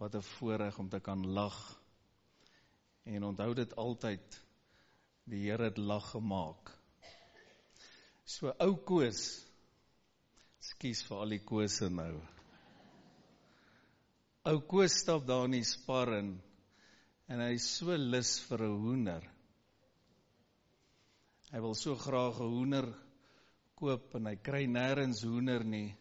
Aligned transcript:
Wat 0.00 0.14
'n 0.16 0.22
voorreg 0.22 0.78
om 0.78 0.88
te 0.88 1.00
kan 1.00 1.26
lag. 1.26 1.56
En 3.04 3.24
onthou 3.24 3.54
dit 3.54 3.76
altyd 3.76 4.42
die 5.24 5.50
Here 5.50 5.64
het 5.64 5.78
lag 5.78 6.10
gemaak. 6.10 6.72
So 8.24 8.54
ou 8.58 8.76
Koos. 8.84 9.46
Skus 10.58 11.02
vir 11.04 11.16
al 11.16 11.34
die 11.36 11.44
Kose 11.44 11.90
nou. 11.90 12.14
Ou 14.48 14.60
Koos 14.60 14.96
stap 15.02 15.26
daar 15.26 15.44
in 15.44 15.58
die 15.58 15.64
spar 15.64 16.14
in 16.18 16.40
en 17.30 17.40
hy 17.44 17.52
is 17.54 17.68
so 17.76 17.94
lus 17.94 18.38
vir 18.48 18.64
'n 18.66 18.80
hoender. 18.82 19.24
Hy 21.52 21.60
wil 21.60 21.74
so 21.74 21.94
graag 21.94 22.40
'n 22.40 22.52
hoender 22.56 22.88
koop 23.74 24.14
en 24.14 24.26
hy 24.26 24.36
kry 24.36 24.66
nêrens 24.66 25.22
hoender 25.24 25.64
nie 25.64 25.96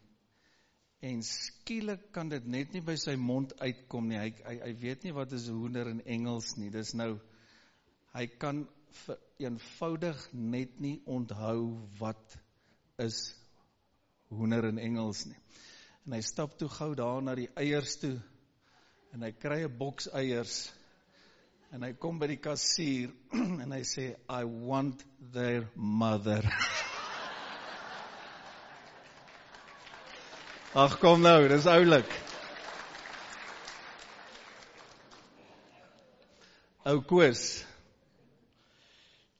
en 1.01 1.21
skielik 1.23 2.09
kan 2.11 2.29
dit 2.29 2.47
net 2.47 2.73
nie 2.75 2.81
by 2.83 2.95
sy 2.99 3.15
mond 3.15 3.53
uitkom 3.61 4.09
nie. 4.09 4.19
Hy 4.19 4.31
hy 4.43 4.55
hy 4.65 4.73
weet 4.81 5.05
nie 5.07 5.15
wat 5.15 5.33
is 5.35 5.47
hoender 5.51 5.87
in 5.91 6.01
Engels 6.03 6.55
nie. 6.59 6.71
Dis 6.73 6.93
nou 6.97 7.13
hy 8.15 8.25
kan 8.41 8.65
eenvoudig 9.39 10.25
net 10.33 10.79
nie 10.83 10.97
onthou 11.07 11.77
wat 11.99 12.35
is 12.99 13.21
hoender 14.33 14.67
in 14.69 14.81
Engels 14.81 15.25
nie. 15.29 15.39
En 16.05 16.17
hy 16.17 16.21
stap 16.25 16.57
toe 16.59 16.69
gou 16.73 16.91
daar 16.97 17.23
na 17.23 17.37
die 17.37 17.49
eiers 17.55 17.95
toe 18.01 18.17
en 19.13 19.23
hy 19.25 19.31
kry 19.31 19.63
'n 19.63 19.77
boks 19.77 20.09
eiers 20.13 20.57
en 21.71 21.83
hy 21.85 21.93
kom 21.93 22.19
by 22.19 22.27
die 22.27 22.41
kassier 22.41 23.13
en 23.63 23.71
hy 23.71 23.81
sê 23.87 24.11
I 24.27 24.43
want 24.43 25.05
their 25.33 25.69
mother. 25.75 26.43
Ag 30.69 30.99
kom 31.01 31.23
nou, 31.25 31.47
dis 31.49 31.65
oulik. 31.65 32.11
Ou 36.85 36.99
Koos. 37.09 37.39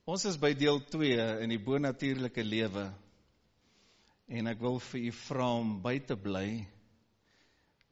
Ons 0.10 0.24
is 0.26 0.40
by 0.42 0.56
deel 0.58 0.80
2 0.90 1.28
in 1.46 1.52
die 1.54 1.60
bonatuurlike 1.62 2.42
lewe. 2.42 2.88
En 4.26 4.50
ek 4.50 4.64
wil 4.66 4.82
vir 4.88 5.04
u 5.04 5.12
vra 5.20 5.52
om 5.60 5.76
by 5.84 6.00
te 6.10 6.18
bly. 6.18 6.48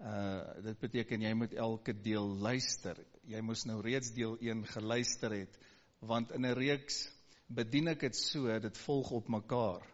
Uh 0.01 0.63
dit 0.65 0.81
beteken 0.81 1.27
jy 1.27 1.35
moet 1.37 1.53
elke 1.53 1.93
deel 1.93 2.25
luister. 2.41 2.97
Jy 3.29 3.43
moes 3.45 3.67
nou 3.69 3.83
reeds 3.85 4.09
deel 4.17 4.33
1 4.41 4.65
geluister 4.73 5.37
het 5.43 5.61
want 6.01 6.33
in 6.33 6.45
'n 6.45 6.57
reeks 6.57 7.05
bedien 7.47 7.87
ek 7.93 7.99
dit 7.99 8.15
so, 8.15 8.49
dit 8.59 8.77
volg 8.77 9.11
op 9.11 9.29
mekaar. 9.29 9.85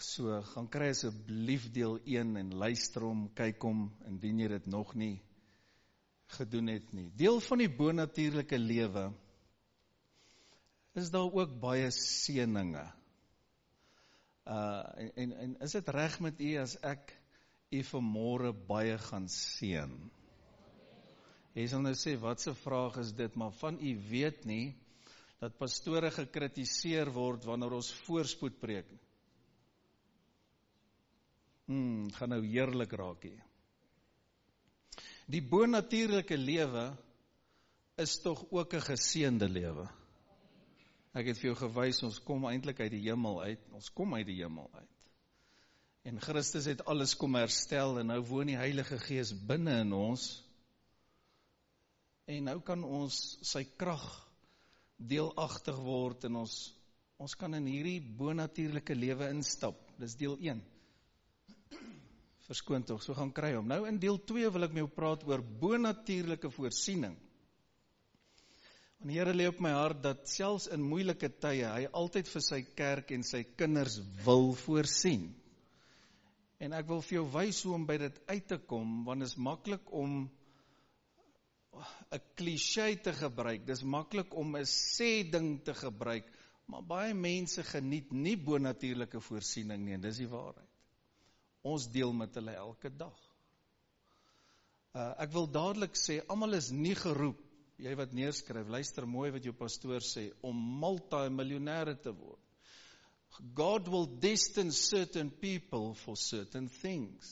So 0.00 0.32
gaan 0.54 0.68
kry 0.72 0.88
asseblief 0.94 1.66
deel 1.74 1.98
1 2.08 2.36
en 2.40 2.54
luister 2.56 3.04
hom, 3.04 3.26
kyk 3.36 3.60
hom 3.68 3.82
indien 4.08 4.38
jy 4.40 4.46
dit 4.54 4.68
nog 4.72 4.94
nie 4.96 5.18
gedoen 6.38 6.70
het 6.72 6.92
nie. 6.96 7.10
Deel 7.20 7.40
van 7.44 7.60
die 7.60 7.68
bonatuurlike 7.68 8.58
lewe 8.58 9.10
is 10.96 11.10
daar 11.12 11.28
ook 11.28 11.52
baie 11.60 11.90
seëninge. 11.92 12.86
Uh 14.48 15.02
en 15.04 15.12
en, 15.24 15.34
en 15.44 15.52
is 15.66 15.76
dit 15.76 15.92
reg 15.94 16.16
met 16.24 16.40
u 16.40 16.54
as 16.62 16.78
ek 16.86 17.12
u 17.70 17.82
vanmôre 17.90 18.54
baie 18.70 18.96
gaan 19.10 19.28
seën? 19.28 19.92
Jy 21.58 21.66
sal 21.68 21.84
nou 21.84 21.94
sê 21.98 22.16
wat 22.24 22.40
'n 22.46 22.56
vraag 22.62 22.96
is 23.04 23.12
dit, 23.12 23.36
maar 23.36 23.52
van 23.60 23.76
u 23.76 23.92
weet 24.08 24.44
nie 24.46 24.74
dat 25.40 25.58
pastore 25.58 26.10
gekritiseer 26.10 27.12
word 27.12 27.44
wanneer 27.44 27.72
ons 27.72 27.92
voorspoed 28.06 28.60
preek 28.60 28.88
nie. 28.90 29.09
Hmm, 31.70 32.08
gaan 32.16 32.32
nou 32.34 32.40
heerlik 32.42 32.92
raak 32.98 33.22
hier. 33.28 33.42
Die 35.30 35.42
bonatuurlike 35.46 36.34
lewe 36.34 36.88
is 38.02 38.16
tog 38.24 38.42
ook 38.50 38.74
'n 38.74 38.86
geseënde 38.88 39.48
lewe. 39.48 39.86
Ek 41.14 41.26
het 41.26 41.38
vir 41.38 41.50
jou 41.50 41.56
gewys 41.58 42.02
ons 42.02 42.18
kom 42.22 42.46
eintlik 42.46 42.80
uit 42.80 42.90
die 42.90 43.04
hemel 43.06 43.42
uit. 43.42 43.62
Ons 43.72 43.90
kom 43.90 44.14
uit 44.14 44.26
die 44.26 44.42
hemel 44.42 44.70
uit. 44.72 44.88
En 46.02 46.20
Christus 46.20 46.64
het 46.64 46.84
alles 46.84 47.14
kom 47.14 47.34
herstel 47.34 47.98
en 48.00 48.06
nou 48.06 48.20
woon 48.20 48.46
die 48.46 48.56
Heilige 48.56 48.98
Gees 48.98 49.32
binne 49.46 49.80
in 49.80 49.92
ons. 49.92 50.42
En 52.26 52.44
nou 52.44 52.60
kan 52.60 52.84
ons 52.84 53.38
sy 53.42 53.64
krag 53.76 54.06
deelagtig 54.96 55.76
word 55.76 56.24
en 56.24 56.36
ons 56.36 56.76
ons 57.20 57.34
kan 57.36 57.54
in 57.54 57.66
hierdie 57.66 58.00
bonatuurlike 58.00 58.94
lewe 58.94 59.28
instap. 59.28 59.76
Dis 59.98 60.16
deel 60.16 60.38
verskoon 62.50 62.84
tog, 62.86 63.02
so 63.04 63.14
gaan 63.14 63.30
kry 63.34 63.52
hom. 63.54 63.68
Nou 63.70 63.84
in 63.88 64.00
deel 64.02 64.18
2 64.26 64.50
wil 64.54 64.66
ek 64.66 64.72
met 64.74 64.82
jou 64.82 64.92
praat 64.94 65.22
oor 65.28 65.42
bonatuurlike 65.62 66.50
voorsiening. 66.50 67.14
Want 69.00 69.12
die 69.12 69.16
Here 69.16 69.32
lê 69.32 69.46
op 69.48 69.60
my 69.64 69.70
hart 69.72 70.02
dat 70.04 70.26
selfs 70.28 70.66
in 70.74 70.82
moeilike 70.84 71.30
tye 71.40 71.64
hy 71.64 71.86
altyd 71.96 72.28
vir 72.28 72.44
sy 72.44 72.58
kerk 72.76 73.14
en 73.16 73.22
sy 73.24 73.44
kinders 73.56 74.00
wil 74.26 74.50
voorsien. 74.66 75.30
En 76.60 76.74
ek 76.76 76.90
wil 76.90 77.00
vir 77.06 77.20
jou 77.20 77.24
wys 77.32 77.62
hoe 77.64 77.76
om 77.78 77.86
by 77.88 77.96
dit 78.02 78.18
uit 78.28 78.50
te 78.50 78.58
kom 78.68 78.98
want 79.06 79.24
dit 79.24 79.30
is 79.30 79.38
maklik 79.40 79.88
om 79.96 80.26
'n 82.12 82.20
klise 82.36 82.88
te 83.02 83.12
gebruik. 83.14 83.64
Dis 83.66 83.82
maklik 83.82 84.34
om 84.34 84.56
'n 84.56 84.66
sê 84.66 85.30
ding 85.30 85.62
te 85.64 85.74
gebruik, 85.74 86.26
maar 86.66 86.82
baie 86.82 87.14
mense 87.14 87.62
geniet 87.62 88.12
nie 88.12 88.36
bonatuurlike 88.36 89.20
voorsiening 89.20 89.84
nie 89.84 89.94
en 89.94 90.00
dis 90.00 90.18
die 90.18 90.28
waarheid. 90.28 90.69
Ons 91.62 91.88
deel 91.92 92.12
met 92.16 92.34
hulle 92.34 92.54
elke 92.56 92.90
dag. 92.90 93.16
Uh 94.96 95.12
ek 95.22 95.32
wil 95.34 95.46
dadelik 95.46 95.98
sê 95.98 96.20
almal 96.26 96.56
is 96.58 96.70
nie 96.74 96.96
geroep, 96.98 97.40
jy 97.80 97.92
wat 97.96 98.14
neerskryf, 98.16 98.68
luister 98.68 99.06
mooi 99.06 99.30
wat 99.34 99.44
jou 99.44 99.54
pastoor 99.56 100.02
sê 100.04 100.30
om 100.46 100.56
multimiljonêre 100.80 101.94
te 102.02 102.12
word. 102.12 102.42
God 103.54 103.88
will 103.88 104.08
destine 104.20 104.72
certain 104.74 105.30
people 105.30 105.94
for 105.94 106.16
certain 106.16 106.68
things. 106.80 107.30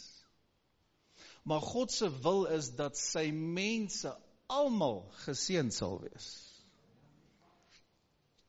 Maar 1.43 1.61
God 1.61 1.93
se 1.93 2.09
wil 2.23 2.47
is 2.55 2.71
dat 2.77 2.97
sy 2.97 3.31
mense 3.33 4.13
almal 4.49 5.03
geseën 5.25 5.71
sal 5.75 5.99
wees. 6.05 6.29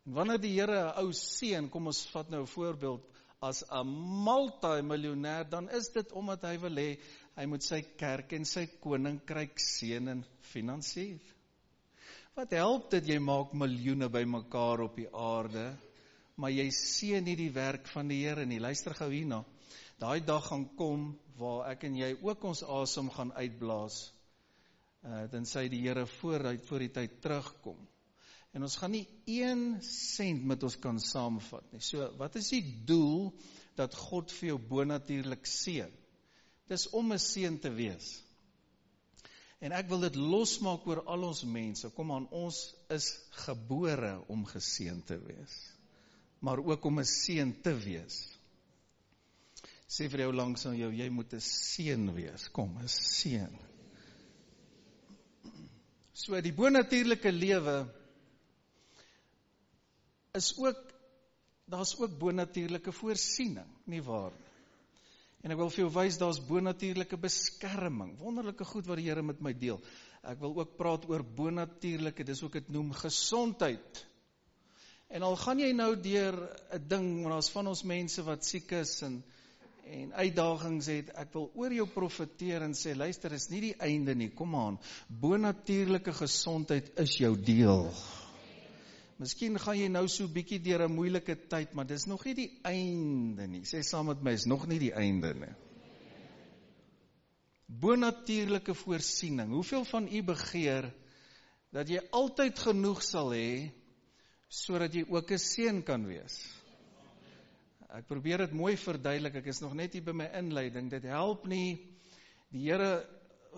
En 0.06 0.14
wanneer 0.18 0.42
die 0.42 0.54
Here 0.56 0.80
'n 0.84 1.06
ou 1.06 1.12
seën, 1.14 1.70
kom 1.70 1.88
ons 1.88 2.06
vat 2.14 2.30
nou 2.30 2.42
'n 2.42 2.54
voorbeeld 2.54 3.19
as 3.40 3.64
'n 3.64 3.88
multimiljonêr, 4.26 5.50
dan 5.50 5.70
is 5.70 5.90
dit 5.90 6.12
omdat 6.12 6.44
hy 6.44 6.58
wil 6.60 6.76
hê 6.76 6.90
hy 7.38 7.46
moet 7.48 7.64
sy 7.64 7.82
kerk 7.98 8.34
en 8.36 8.46
sy 8.46 8.66
koninkryk 8.84 9.60
seën 9.64 10.08
en 10.12 10.24
finansier. 10.52 11.22
Wat 12.36 12.52
help 12.52 12.90
dit 12.92 13.08
jy 13.14 13.20
maak 13.20 13.54
miljoene 13.54 14.10
bymekaar 14.12 14.84
op 14.84 14.96
die 15.00 15.08
aarde, 15.12 15.78
maar 16.36 16.52
jy 16.52 16.68
seën 16.72 17.24
nie 17.24 17.36
die 17.36 17.52
werk 17.52 17.88
van 17.88 18.08
die 18.12 18.22
Here 18.26 18.46
nie. 18.46 18.60
Luister 18.60 18.94
gou 18.94 19.10
hierna. 19.12 19.44
Daai 20.00 20.20
dag 20.20 20.46
gaan 20.48 20.68
kom 20.76 21.10
waar 21.40 21.72
ek 21.72 21.84
en 21.88 21.96
jy 21.96 22.14
ook 22.22 22.44
ons 22.44 22.64
asem 22.64 23.10
gaan 23.10 23.32
uitblaas. 23.32 24.12
Uh 25.04 25.26
dan 25.32 25.48
sê 25.48 25.68
die 25.72 25.82
Here 25.88 26.06
vooruit 26.20 26.66
voor 26.68 26.80
die 26.80 26.92
tyd 26.92 27.22
terugkom. 27.24 27.80
En 28.54 28.66
ons 28.66 28.76
gaan 28.82 28.92
nie 28.92 29.06
1 29.30 29.82
sent 29.86 30.46
met 30.50 30.64
ons 30.66 30.78
kan 30.82 30.98
saamvat 31.00 31.68
nie. 31.74 31.84
So, 31.86 32.08
wat 32.18 32.36
is 32.40 32.50
die 32.50 32.64
doel 32.90 33.30
dat 33.78 33.96
God 33.96 34.34
vir 34.40 34.54
jou 34.54 34.58
bonatuurlik 34.72 35.46
seën? 35.46 35.92
Dis 36.70 36.88
om 36.94 37.14
'n 37.14 37.20
seën 37.20 37.60
te 37.60 37.70
wees. 37.70 38.20
En 39.60 39.72
ek 39.76 39.90
wil 39.90 40.00
dit 40.00 40.16
losmaak 40.16 40.88
oor 40.88 41.04
al 41.04 41.24
ons 41.24 41.44
mense. 41.44 41.90
Kom 41.90 42.12
aan, 42.12 42.28
ons 42.32 42.76
is 42.90 43.10
gebore 43.46 44.24
om 44.28 44.46
geseën 44.46 45.02
te 45.04 45.18
wees. 45.20 45.56
Maar 46.40 46.60
ook 46.64 46.86
om 46.86 47.00
'n 47.00 47.06
seën 47.06 47.62
te 47.62 47.74
wees. 47.74 48.40
Sê 49.88 50.10
vir 50.10 50.20
jou 50.20 50.34
langs 50.34 50.66
aan 50.66 50.78
jou, 50.78 50.92
jy 50.94 51.10
moet 51.10 51.34
'n 51.34 51.42
seën 51.42 52.14
wees. 52.14 52.50
Kom, 52.50 52.78
'n 52.78 52.88
seën. 52.88 53.60
So 56.14 56.42
die 56.42 56.54
bonatuurlike 56.54 57.32
lewe 57.32 57.99
is 60.38 60.54
ook 60.58 60.86
daar's 61.70 61.96
ook 62.00 62.18
bonatuurlike 62.18 62.92
voorsiening, 62.92 63.68
nie 63.86 64.02
waar 64.02 64.32
nie? 64.32 64.50
En 65.40 65.54
ek 65.54 65.60
wil 65.62 65.70
vir 65.72 65.86
jou 65.86 65.92
wys 65.96 66.18
daar's 66.20 66.42
bonatuurlike 66.44 67.18
beskerming. 67.22 68.12
Wonderlike 68.20 68.66
goed 68.68 68.88
wat 68.90 69.00
die 69.00 69.08
Here 69.08 69.24
met 69.24 69.40
my 69.44 69.54
deel. 69.56 69.80
Ek 70.28 70.40
wil 70.42 70.58
ook 70.60 70.76
praat 70.76 71.06
oor 71.08 71.24
bonatuurlike, 71.24 72.26
dis 72.28 72.42
ook 72.44 72.58
dit 72.60 72.72
noem 72.76 72.92
gesondheid. 72.92 74.02
En 75.10 75.24
al 75.26 75.38
gaan 75.40 75.62
jy 75.64 75.72
nou 75.74 75.94
deur 75.96 76.36
'n 76.76 76.88
ding, 76.88 77.08
want 77.24 77.34
daar's 77.38 77.52
van 77.56 77.68
ons 77.68 77.84
mense 77.84 78.24
wat 78.24 78.46
siek 78.46 78.72
is 78.72 79.02
en 79.02 79.24
en 79.90 80.14
uitdagings 80.14 80.86
het, 80.86 81.08
ek 81.18 81.34
wil 81.34 81.50
oor 81.56 81.74
jou 81.74 81.88
profeteer 81.88 82.62
en 82.62 82.76
sê 82.78 82.94
luister, 82.94 83.34
is 83.34 83.50
nie 83.50 83.62
die 83.62 83.76
einde 83.82 84.14
nie. 84.14 84.30
Kom 84.30 84.54
aan. 84.56 84.78
Bonatuurlike 85.08 86.14
gesondheid 86.14 86.92
is 87.00 87.18
jou 87.18 87.34
deel. 87.36 87.90
Miskien 89.20 89.58
gaan 89.60 89.76
jy 89.76 89.88
nou 89.92 90.06
so 90.08 90.32
bietjie 90.32 90.62
deur 90.64 90.86
'n 90.86 90.96
moeilike 90.96 91.36
tyd, 91.52 91.74
maar 91.76 91.86
dis 91.86 92.06
nog 92.08 92.24
nie 92.26 92.36
die 92.36 92.52
einde 92.64 93.48
nie. 93.48 93.66
Sê 93.68 93.82
saam 93.84 94.08
met 94.08 94.22
my, 94.24 94.32
is 94.32 94.46
nog 94.46 94.66
nie 94.68 94.80
die 94.80 94.94
einde 94.94 95.34
nie. 95.34 95.56
Bonatuurlike 97.68 98.74
voorsiening. 98.74 99.52
Hoeveel 99.52 99.84
van 99.86 100.08
u 100.08 100.22
begeer 100.24 100.94
dat 101.72 101.90
jy 101.90 102.00
altyd 102.12 102.60
genoeg 102.60 103.04
sal 103.04 103.34
hê 103.36 103.72
sodat 104.50 104.94
jy 104.94 105.04
ook 105.10 105.32
'n 105.32 105.38
seën 105.38 105.84
kan 105.84 106.06
wees? 106.08 106.40
Ek 107.90 108.08
probeer 108.08 108.38
dit 108.38 108.52
mooi 108.54 108.78
verduidelik. 108.78 109.36
Ek 109.36 109.48
is 109.48 109.62
nog 109.62 109.74
net 109.74 109.94
hier 109.94 110.04
by 110.04 110.12
my 110.12 110.30
inleiding. 110.34 110.90
Dit 110.90 111.04
help 111.04 111.46
nie 111.46 111.78
die 112.52 112.70
Here 112.72 113.06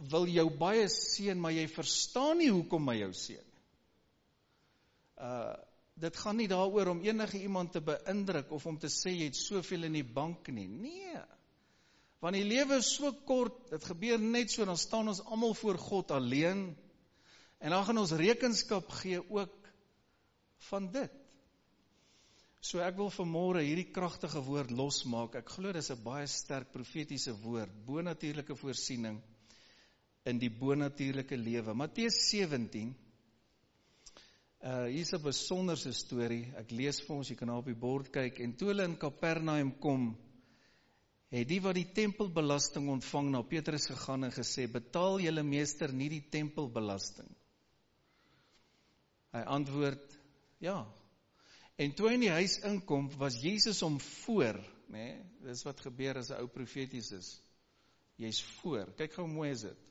wil 0.09 0.25
jou 0.25 0.49
baie 0.49 0.87
seën, 0.87 1.39
maar 1.39 1.51
jy 1.51 1.67
verstaan 1.67 2.37
nie 2.37 2.49
hoekom 2.49 2.87
hy 2.87 2.97
jou 2.97 3.13
seën. 3.13 3.50
Uh 5.21 5.53
dit 6.01 6.18
gaan 6.18 6.39
nie 6.39 6.47
daaroor 6.50 6.88
om 6.95 7.01
enige 7.06 7.38
iemand 7.38 7.75
te 7.75 7.81
beïndruk 7.85 8.51
of 8.56 8.65
om 8.65 8.77
te 8.79 8.89
sê 8.89 9.12
jy 9.13 9.27
het 9.27 9.38
soveel 9.38 9.83
in 9.85 10.00
die 10.00 10.07
bank 10.07 10.47
nie. 10.50 10.65
Nee. 10.65 11.19
Want 12.23 12.38
die 12.38 12.45
lewe 12.45 12.79
is 12.81 12.94
so 12.95 13.12
kort, 13.27 13.57
dit 13.69 13.85
gebeur 13.85 14.21
net 14.21 14.53
so 14.53 14.65
dan 14.65 14.79
staan 14.81 15.12
ons 15.12 15.21
almal 15.25 15.53
voor 15.57 15.77
God 15.81 16.13
alleen 16.15 16.71
en 17.62 17.75
dan 17.75 17.85
gaan 17.85 18.01
ons 18.01 18.13
rekenskap 18.18 18.89
gee 19.01 19.21
ook 19.21 19.69
van 20.71 20.88
dit. 20.94 21.18
So 22.62 22.81
ek 22.85 22.97
wil 22.97 23.09
vanmôre 23.13 23.63
hierdie 23.65 23.89
kragtige 23.94 24.41
woord 24.45 24.69
losmaak. 24.77 25.35
Ek 25.41 25.50
glo 25.50 25.71
dis 25.73 25.89
'n 25.91 26.03
baie 26.03 26.27
sterk 26.27 26.71
profetiese 26.71 27.33
woord, 27.41 27.73
bonatuurlike 27.85 28.56
voorsiening 28.56 29.21
in 30.25 30.38
die 30.38 30.50
bonatuurlike 30.50 31.38
lewe. 31.38 31.73
Matteus 31.73 32.29
17 32.29 32.94
Uh 34.61 34.85
hier's 34.93 35.09
'n 35.13 35.23
besonderse 35.23 35.91
storie. 35.91 36.53
Ek 36.55 36.69
lees 36.69 36.99
vir 37.01 37.15
ons, 37.15 37.29
jy 37.29 37.35
kan 37.35 37.49
daar 37.49 37.63
op 37.63 37.65
die 37.65 37.73
bord 37.73 38.11
kyk. 38.13 38.39
En 38.39 38.53
toe 38.53 38.67
hulle 38.69 38.85
in 38.85 38.97
Kapernaum 38.97 39.71
kom, 39.81 40.11
het 41.33 41.47
die 41.49 41.59
wat 41.61 41.75
die 41.75 41.89
tempelbelasting 41.95 42.89
ontvang 42.89 43.31
na 43.31 43.41
Petrus 43.41 43.87
gegaan 43.89 44.23
en 44.23 44.31
gesê: 44.31 44.67
"Betaal 44.69 45.19
julle 45.19 45.43
meester 45.43 45.91
nie 45.93 46.09
die 46.09 46.29
tempelbelasting?" 46.29 47.29
Hy 49.33 49.41
antwoord: 49.57 50.19
"Ja." 50.59 50.85
En 51.77 51.93
toe 51.95 52.09
hy 52.09 52.13
in 52.13 52.27
die 52.27 52.35
huis 52.35 52.59
inkom, 52.59 53.09
was 53.17 53.41
Jesus 53.41 53.81
hom 53.81 53.99
voor, 53.99 54.59
nê? 54.89 54.93
Nee, 54.93 55.23
dis 55.41 55.63
wat 55.65 55.81
gebeur 55.81 56.17
as 56.17 56.29
'n 56.29 56.37
ou 56.37 56.47
profeties 56.47 57.11
is. 57.11 57.41
Jy's 58.17 58.43
voor. 58.61 58.93
Kyk 58.95 59.13
hoe 59.13 59.27
mooi 59.27 59.49
is 59.49 59.61
dit. 59.61 59.90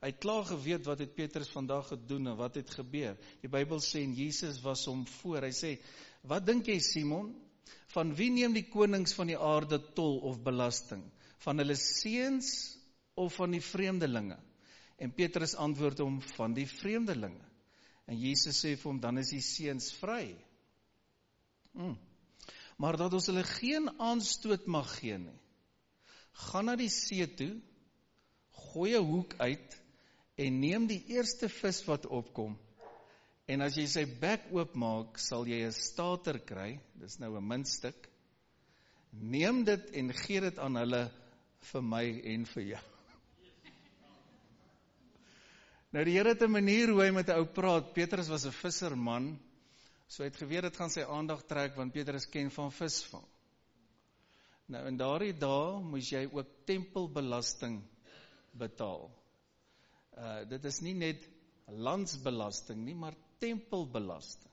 Hy 0.00 0.08
het 0.14 0.20
klaar 0.22 0.46
geweet 0.48 0.86
wat 0.88 1.02
het 1.02 1.12
Petrus 1.12 1.50
vandag 1.52 1.90
gedoen 1.92 2.30
en 2.32 2.36
wat 2.38 2.54
het 2.56 2.70
gebeur. 2.72 3.18
Die 3.42 3.50
Bybel 3.52 3.82
sê 3.84 4.00
en 4.06 4.14
Jesus 4.16 4.62
was 4.64 4.86
hom 4.88 5.02
voor. 5.20 5.44
Hy 5.44 5.52
sê: 5.52 5.72
"Wat 6.24 6.46
dink 6.46 6.68
jy 6.72 6.78
Simon? 6.80 7.34
Van 7.92 8.14
wie 8.16 8.30
neem 8.30 8.54
die 8.56 8.64
konings 8.70 9.12
van 9.14 9.28
die 9.28 9.36
aarde 9.36 9.78
tol 9.94 10.18
of 10.24 10.40
belasting? 10.42 11.02
Van 11.44 11.60
hulle 11.60 11.76
seuns 11.76 12.78
of 13.14 13.34
van 13.34 13.52
die 13.52 13.60
vreemdelinge?" 13.60 14.38
En 14.96 15.12
Petrus 15.12 15.54
antwoord 15.54 15.98
hom: 15.98 16.20
"Van 16.20 16.54
die 16.54 16.66
vreemdelinge." 16.66 17.44
En 18.06 18.16
Jesus 18.16 18.64
sê 18.64 18.76
vir 18.76 18.90
hom: 18.90 19.00
"Dan 19.00 19.18
is 19.18 19.34
die 19.36 19.44
seuns 19.44 19.92
vry." 20.00 20.32
Hmm. 21.72 21.98
Maar 22.80 22.96
dat 22.96 23.12
ons 23.12 23.26
hulle 23.26 23.44
geen 23.44 24.00
aanstoot 24.00 24.66
mag 24.66 24.88
gee 24.98 25.18
nie. 25.18 25.38
Gaan 26.32 26.64
na 26.64 26.76
die 26.76 26.88
see 26.88 27.26
toe, 27.36 27.60
gooi 28.72 28.96
'n 28.96 29.04
hoek 29.04 29.34
uit 29.38 29.76
en 30.40 30.60
neem 30.60 30.86
die 30.88 31.02
eerste 31.12 31.50
vis 31.52 31.82
wat 31.88 32.06
opkom. 32.08 32.56
En 33.50 33.64
as 33.64 33.76
jy 33.76 33.86
sy 33.90 34.04
bek 34.20 34.46
oopmaak, 34.54 35.18
sal 35.18 35.48
jy 35.48 35.64
'n 35.66 35.72
stater 35.74 36.38
kry. 36.38 36.80
Dis 36.94 37.18
nou 37.18 37.36
'n 37.36 37.48
muntstuk. 37.48 38.08
Neem 39.12 39.64
dit 39.64 39.90
en 39.90 40.12
gee 40.12 40.40
dit 40.40 40.58
aan 40.58 40.76
hulle 40.76 41.10
vir 41.72 41.82
my 41.82 42.04
en 42.24 42.44
vir 42.44 42.62
jou. 42.62 42.84
Nou 45.92 46.04
die 46.04 46.12
Here 46.14 46.28
het 46.28 46.42
'n 46.42 46.50
manier 46.50 46.88
hoe 46.88 47.02
hy 47.02 47.10
met 47.10 47.28
'n 47.28 47.38
ou 47.38 47.44
praat. 47.44 47.92
Petrus 47.94 48.28
was 48.28 48.46
'n 48.46 48.52
visserman. 48.52 49.38
So 50.06 50.22
hy 50.22 50.28
het 50.28 50.36
geweet 50.36 50.62
dit 50.62 50.76
gaan 50.76 50.90
sy 50.90 51.02
aandag 51.02 51.42
trek 51.46 51.76
want 51.76 51.92
Petrus 51.92 52.26
ken 52.26 52.50
van 52.50 52.70
visvang. 52.70 53.26
Nou 54.66 54.86
in 54.86 54.96
daardie 54.96 55.32
dae 55.32 55.80
moes 55.82 56.10
jy 56.10 56.28
ook 56.32 56.46
tempelbelasting 56.64 57.82
betaal. 58.52 59.19
Uh 60.20 60.40
dit 60.48 60.64
is 60.68 60.80
nie 60.84 60.94
net 60.94 61.24
landsbelasting 61.70 62.80
nie, 62.84 62.94
maar 62.94 63.16
tempelbelasting. 63.40 64.52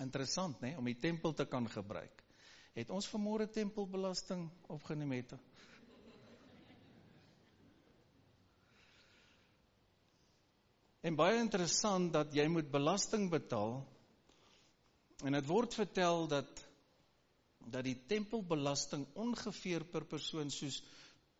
Interessant, 0.00 0.60
né, 0.64 0.72
om 0.78 0.88
die 0.88 0.98
tempel 0.98 1.34
te 1.36 1.44
kan 1.46 1.68
gebruik. 1.68 2.22
Het 2.72 2.90
ons 2.90 3.08
vanmôre 3.12 3.48
tempelbelasting 3.52 4.46
opgeneem 4.72 5.12
het? 5.18 5.34
En 11.02 11.18
baie 11.18 11.40
interessant 11.42 12.12
dat 12.14 12.32
jy 12.34 12.46
moet 12.48 12.70
belasting 12.70 13.26
betaal. 13.30 13.80
En 15.26 15.34
dit 15.36 15.48
word 15.50 15.74
vertel 15.74 16.28
dat 16.30 16.68
dat 17.62 17.84
die 17.86 17.98
tempelbelasting 18.10 19.04
ongeveer 19.22 19.84
per 19.86 20.02
persoon 20.10 20.48
soos 20.50 20.80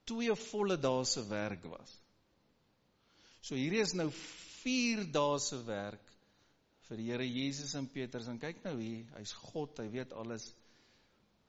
twee 0.06 0.34
volle 0.38 0.76
dae 0.78 1.04
se 1.06 1.24
werk 1.26 1.64
was. 1.66 2.01
So 3.42 3.58
hierdie 3.58 3.82
is 3.82 3.92
nou 3.98 4.06
4 4.62 5.08
dae 5.10 5.38
se 5.42 5.56
werk 5.66 6.10
vir 6.86 7.00
die 7.00 7.08
Here 7.10 7.24
Jesus 7.26 7.72
en 7.74 7.88
Petrus 7.90 8.28
en 8.30 8.38
kyk 8.38 8.60
nou 8.62 8.76
hier, 8.78 9.08
hy's 9.16 9.32
God, 9.50 9.80
hy 9.82 9.88
weet 9.90 10.12
alles. 10.14 10.44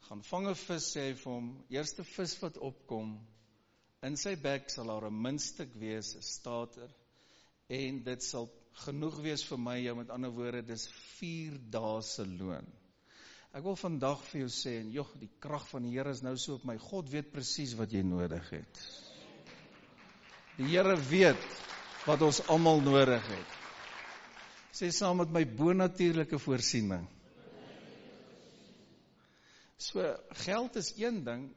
Gaan 0.07 0.23
vang 0.25 0.47
'n 0.49 0.57
vis 0.57 0.87
sê 0.95 1.03
hy 1.11 1.13
vir 1.19 1.31
hom, 1.31 1.51
eerste 1.69 2.03
vis 2.03 2.33
wat 2.41 2.57
opkom 2.57 3.13
in 4.01 4.17
sy 4.17 4.33
bek 4.35 4.73
sal 4.73 4.89
daar 4.89 5.05
'n 5.05 5.21
muntstuk 5.25 5.75
wees, 5.77 6.15
'n 6.15 6.25
stater 6.25 6.89
en 7.69 8.03
dit 8.03 8.23
sal 8.23 8.49
genoeg 8.85 9.19
wees 9.21 9.43
vir 9.43 9.57
my, 9.57 9.77
jou 9.77 9.95
met 9.95 10.09
ander 10.09 10.31
woorde, 10.31 10.65
dis 10.65 10.87
4 11.19 11.59
dae 11.69 12.01
se 12.01 12.25
loon. 12.25 12.65
Ek 13.53 13.63
wil 13.63 13.75
vandag 13.75 14.23
vir 14.31 14.41
jou 14.41 14.49
sê 14.49 14.79
en 14.79 14.89
jog, 14.91 15.13
die 15.19 15.29
krag 15.39 15.67
van 15.69 15.83
die 15.83 15.91
Here 15.93 16.09
is 16.09 16.23
nou 16.23 16.35
so 16.37 16.55
op 16.55 16.65
my. 16.65 16.77
God 16.77 17.09
weet 17.09 17.31
presies 17.31 17.75
wat 17.77 17.91
jy 17.91 18.01
nodig 18.01 18.49
het. 18.49 18.81
Die 20.57 20.73
Here 20.73 20.97
weet 20.97 21.37
wat 22.07 22.23
ons 22.25 22.41
almal 22.51 22.81
nodig 22.83 23.23
het. 23.31 23.59
Sê 24.73 24.89
saam 24.91 25.21
met 25.21 25.31
my 25.31 25.43
bonatuurlike 25.47 26.39
voorsiening. 26.41 27.05
So 29.77 30.03
geld 30.45 30.79
is 30.79 30.93
een 30.97 31.23
ding, 31.23 31.47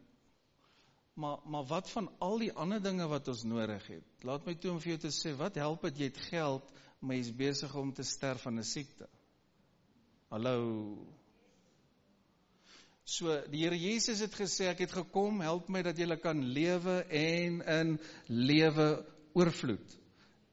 maar 1.15 1.39
maar 1.45 1.67
wat 1.71 1.91
van 1.91 2.11
al 2.19 2.39
die 2.43 2.53
ander 2.53 2.83
dinge 2.83 3.07
wat 3.09 3.29
ons 3.29 3.45
nodig 3.49 3.87
het? 3.87 4.07
Laat 4.27 4.47
my 4.47 4.55
toe 4.55 4.75
om 4.75 4.81
vir 4.83 4.95
jou 4.95 5.03
te 5.07 5.13
sê, 5.15 5.35
wat 5.39 5.59
help 5.63 5.87
dit 5.89 6.03
jy 6.03 6.11
het 6.11 6.25
geld, 6.29 6.73
maar 7.01 7.17
jy's 7.17 7.33
besig 7.35 7.75
om 7.75 7.93
te 7.95 8.05
sterf 8.05 8.43
van 8.47 8.59
'n 8.59 8.65
siekte? 8.65 9.09
Hallo. 10.31 11.07
So 13.05 13.31
die 13.51 13.63
Here 13.63 13.79
Jesus 13.79 14.21
het 14.21 14.35
gesê 14.35 14.67
ek 14.69 14.79
het 14.79 14.93
gekom 14.93 15.41
help 15.41 15.69
my 15.69 15.83
dat 15.83 15.99
jy 15.99 16.17
kan 16.17 16.43
lewe 16.43 17.05
en 17.09 17.63
in 17.63 18.01
lewe 18.27 19.07
oorvloed 19.33 20.06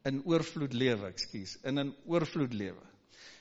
in 0.10 0.24
oorvloed 0.27 0.74
lewe, 0.74 1.07
ekskuus, 1.13 1.57
in 1.63 1.79
'n 1.79 1.93
oorvloed 2.05 2.53
lewe. 2.53 2.83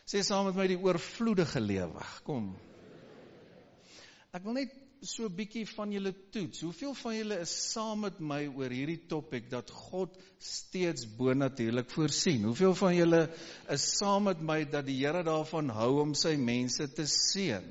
Sê 0.07 0.23
saam 0.23 0.47
met 0.47 0.57
my 0.57 0.67
die 0.67 0.79
oorvloedige 0.79 1.61
lewe. 1.61 2.05
Kom. 2.25 2.55
Ek 4.33 4.45
wil 4.45 4.55
net 4.55 4.73
so 5.03 5.27
'n 5.27 5.35
bietjie 5.37 5.67
van 5.67 5.91
julle 5.91 6.13
toets. 6.31 6.61
Hoeveel 6.61 6.95
van 6.95 7.17
julle 7.17 7.39
is 7.41 7.53
saam 7.73 8.01
met 8.01 8.21
my 8.21 8.47
oor 8.47 8.71
hierdie 8.71 9.07
topik 9.09 9.51
dat 9.51 9.71
God 9.71 10.17
steeds 10.39 11.07
bonatuurlik 11.17 11.91
voorsien? 11.91 12.45
Hoeveel 12.45 12.75
van 12.75 12.95
julle 12.95 13.23
is 13.69 13.99
saam 13.99 14.25
met 14.25 14.41
my 14.41 14.65
dat 14.65 14.87
die 14.87 15.01
Here 15.05 15.23
daarvan 15.23 15.69
hou 15.69 16.01
om 16.01 16.15
sy 16.15 16.37
mense 16.37 16.93
te 16.95 17.07
seën? 17.07 17.65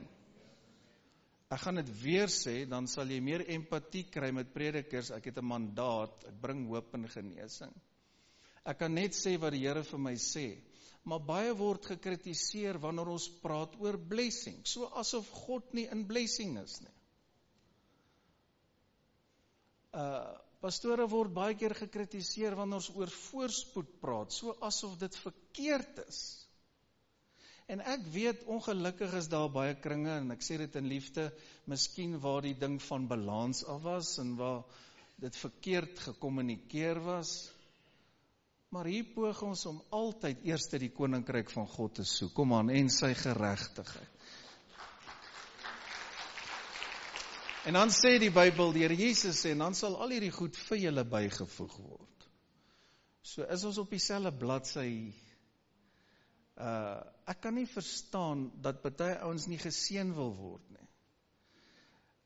Ek 1.51 1.59
gaan 1.59 1.75
dit 1.75 1.89
weer 2.03 2.27
sê, 2.27 2.65
dan 2.67 2.87
sal 2.87 3.07
jy 3.07 3.19
meer 3.19 3.41
empatie 3.47 4.05
kry 4.11 4.31
met 4.31 4.53
predikers. 4.53 5.11
Ek 5.11 5.25
het 5.25 5.37
'n 5.37 5.45
mandaat. 5.45 6.23
Ek 6.27 6.41
bring 6.41 6.67
hoop 6.67 6.93
en 6.93 7.07
genesing. 7.07 7.73
Ek 8.67 8.77
kan 8.83 8.93
net 8.93 9.15
sê 9.17 9.37
wat 9.41 9.55
die 9.55 9.63
Here 9.65 9.83
vir 9.83 10.01
my 10.01 10.13
sê. 10.21 10.47
Maar 11.03 11.23
baie 11.25 11.53
word 11.57 11.87
gekritiseer 11.95 12.77
wanneer 12.81 13.09
ons 13.09 13.25
praat 13.41 13.73
oor 13.81 13.97
blessing, 13.97 14.59
so 14.69 14.85
asof 15.01 15.29
God 15.47 15.73
nie 15.73 15.87
in 15.89 16.05
blessing 16.09 16.59
is 16.61 16.77
nie. 16.83 16.95
Uh 19.97 20.37
pastore 20.61 21.07
word 21.09 21.33
baie 21.33 21.55
keer 21.57 21.73
gekritiseer 21.73 22.53
wanneer 22.53 22.77
ons 22.77 22.91
oor 22.93 23.09
voorspoed 23.09 23.95
praat, 23.97 24.29
so 24.29 24.53
asof 24.61 24.93
dit 25.01 25.15
verkeerd 25.23 26.03
is. 26.03 26.19
En 27.71 27.81
ek 27.87 28.03
weet 28.13 28.43
ongelukkig 28.45 29.15
is 29.17 29.29
daar 29.31 29.49
baie 29.49 29.73
kringe 29.81 30.11
en 30.19 30.35
ek 30.35 30.45
sê 30.45 30.59
dit 30.61 30.77
in 30.77 30.85
liefde, 30.91 31.31
miskien 31.71 32.13
waar 32.21 32.45
die 32.45 32.53
ding 32.61 32.77
van 32.91 33.07
balans 33.09 33.63
af 33.73 33.81
was 33.87 34.11
en 34.21 34.35
waar 34.37 34.61
dit 35.23 35.41
verkeerd 35.47 35.97
gekommunikeer 36.11 37.01
was. 37.09 37.33
Maar 38.71 38.87
hier 38.87 39.07
poog 39.11 39.41
ons 39.43 39.65
om 39.67 39.81
altyd 39.91 40.45
eers 40.47 40.69
die 40.79 40.93
koninkryk 40.95 41.49
van 41.51 41.65
God 41.67 41.97
te 41.99 42.05
soek. 42.07 42.31
Kom 42.37 42.53
aan 42.55 42.69
en 42.71 42.87
sy 42.93 43.09
geregtigheid. 43.19 44.21
En 47.67 47.75
dan 47.77 47.91
sê 47.93 48.15
die 48.17 48.31
Bybel, 48.33 48.71
die 48.73 48.85
Here 48.85 48.95
Jesus 48.95 49.43
sê, 49.43 49.51
en 49.51 49.65
dan 49.65 49.75
sal 49.77 49.97
al 50.01 50.15
hierdie 50.15 50.31
goed 50.33 50.55
vir 50.69 50.79
julle 50.85 51.03
bygevoeg 51.05 51.75
word. 51.83 52.29
So 53.21 53.43
is 53.43 53.67
ons 53.67 53.77
op 53.83 53.91
dieselfde 53.91 54.31
bladsy. 54.39 54.93
Uh 56.55 57.01
ek 57.31 57.43
kan 57.43 57.53
nie 57.55 57.67
verstaan 57.69 58.47
dat 58.63 58.81
baie 58.83 59.19
ouens 59.23 59.45
nie 59.47 59.59
geseën 59.61 60.09
wil 60.15 60.33
word 60.35 60.65
nie. 60.73 60.87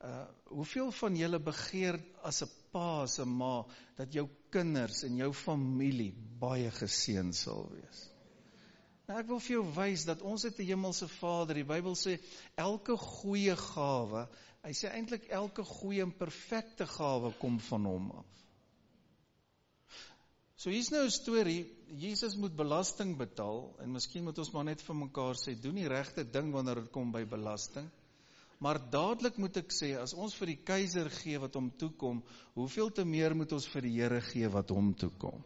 Uh 0.03 0.25
hoeveel 0.55 0.91
van 0.91 1.15
julle 1.17 1.39
begeer 1.39 1.99
as 2.23 2.41
'n 2.43 2.49
pa, 2.71 3.01
as 3.03 3.19
'n 3.19 3.29
ma 3.29 3.65
dat 3.97 4.13
jou 4.13 4.27
kinders 4.49 5.03
en 5.03 5.15
jou 5.17 5.31
familie 5.33 6.13
baie 6.39 6.71
geseën 6.71 7.33
sal 7.33 7.69
wees? 7.71 8.09
Nou 9.07 9.19
ek 9.19 9.27
wil 9.27 9.39
vir 9.39 9.53
jou 9.55 9.65
wys 9.75 10.05
dat 10.05 10.21
ons 10.21 10.43
het 10.43 10.59
'n 10.59 10.65
hemelse 10.65 11.07
Vader. 11.07 11.55
Die 11.55 11.63
Bybel 11.63 11.95
sê 11.95 12.19
elke 12.55 12.97
goeie 12.97 13.55
gawe, 13.55 14.27
hy 14.63 14.71
sê 14.73 14.89
eintlik 14.89 15.27
elke 15.29 15.63
goeie 15.63 16.01
en 16.01 16.11
perfekte 16.11 16.85
gawe 16.85 17.33
kom 17.39 17.59
van 17.59 17.85
hom 17.85 18.11
af. 18.11 18.25
So 20.57 20.69
hier's 20.69 20.89
nou 20.89 21.03
'n 21.05 21.11
storie, 21.11 21.65
Jesus 21.87 22.35
moet 22.35 22.55
belasting 22.55 23.17
betaal 23.17 23.75
en 23.79 23.91
miskien 23.91 24.23
moet 24.23 24.37
ons 24.37 24.51
maar 24.51 24.63
net 24.63 24.81
vir 24.81 24.95
mekaar 24.95 25.35
sê 25.35 25.53
doen 25.61 25.75
die 25.75 25.87
regte 25.87 26.23
ding 26.23 26.51
wanneer 26.51 26.75
dit 26.75 26.91
kom 26.91 27.11
by 27.11 27.25
belasting. 27.25 27.91
Maar 28.63 28.79
dadelik 28.91 29.37
moet 29.37 29.57
ek 29.59 29.73
sê 29.75 29.91
as 29.99 30.13
ons 30.15 30.35
vir 30.39 30.53
die 30.53 30.61
keiser 30.63 31.09
gee 31.11 31.39
wat 31.43 31.57
hom 31.59 31.67
toekom, 31.79 32.21
hoeveel 32.55 32.91
te 32.95 33.05
meer 33.05 33.35
moet 33.35 33.51
ons 33.55 33.67
vir 33.73 33.87
die 33.87 33.95
Here 33.97 34.21
gee 34.29 34.47
wat 34.51 34.71
hom 34.71 34.93
toekom? 34.95 35.43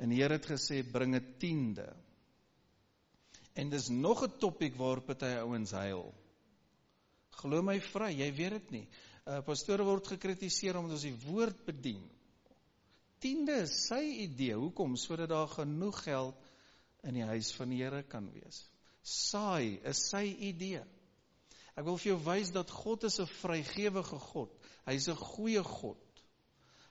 En 0.00 0.12
die 0.12 0.20
Here 0.20 0.36
het 0.36 0.48
gesê 0.48 0.82
bring 0.84 1.16
'n 1.16 1.36
tiende. 1.38 1.88
En 3.54 3.70
dis 3.70 3.88
nog 3.88 4.24
'n 4.24 4.38
topik 4.38 4.76
waar 4.76 5.00
party 5.00 5.32
ouens 5.40 5.70
huil. 5.70 6.14
Glo 7.30 7.62
my 7.62 7.80
vry, 7.80 8.12
jy 8.12 8.32
weet 8.36 8.50
dit 8.50 8.70
nie. 8.70 8.88
'n 9.26 9.38
uh, 9.38 9.42
Pastoor 9.44 9.84
word 9.84 10.06
gekritiseer 10.06 10.76
omdat 10.76 10.98
ons 10.98 11.08
die 11.08 11.18
woord 11.26 11.64
bedien. 11.64 12.04
Tiende 13.20 13.62
is 13.62 13.86
sy 13.86 14.02
idee. 14.24 14.54
Hoekom? 14.54 14.96
Sodat 14.96 15.28
daar 15.28 15.48
genoeg 15.48 16.02
geld 16.04 16.36
in 17.02 17.14
die 17.14 17.24
huis 17.24 17.52
van 17.52 17.68
die 17.68 17.82
Here 17.82 18.02
kan 18.02 18.30
wees. 18.32 18.70
Saai 19.02 19.80
is 19.84 20.08
sy 20.08 20.24
idee. 20.50 20.84
Ek 21.80 21.86
wil 21.86 21.96
vir 21.96 22.10
jou 22.10 22.18
wys 22.26 22.50
dat 22.52 22.70
God 22.76 23.06
is 23.08 23.16
'n 23.20 23.30
vrygewige 23.40 24.18
God. 24.20 24.50
Hy's 24.84 25.08
'n 25.08 25.16
goeie 25.16 25.62
God. 25.64 26.22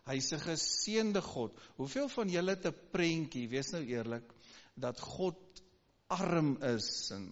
Hy's 0.10 0.32
'n 0.34 0.42
geseënde 0.42 1.22
God. 1.22 1.54
Hoeveel 1.78 2.10
van 2.10 2.30
julle 2.30 2.56
het 2.56 2.66
'n 2.66 2.90
prentjie, 2.92 3.48
wees 3.50 3.70
nou 3.72 3.84
eerlik, 3.86 4.34
dat 4.76 5.00
God 5.00 5.62
arm 6.08 6.58
is 6.64 7.12
en 7.12 7.28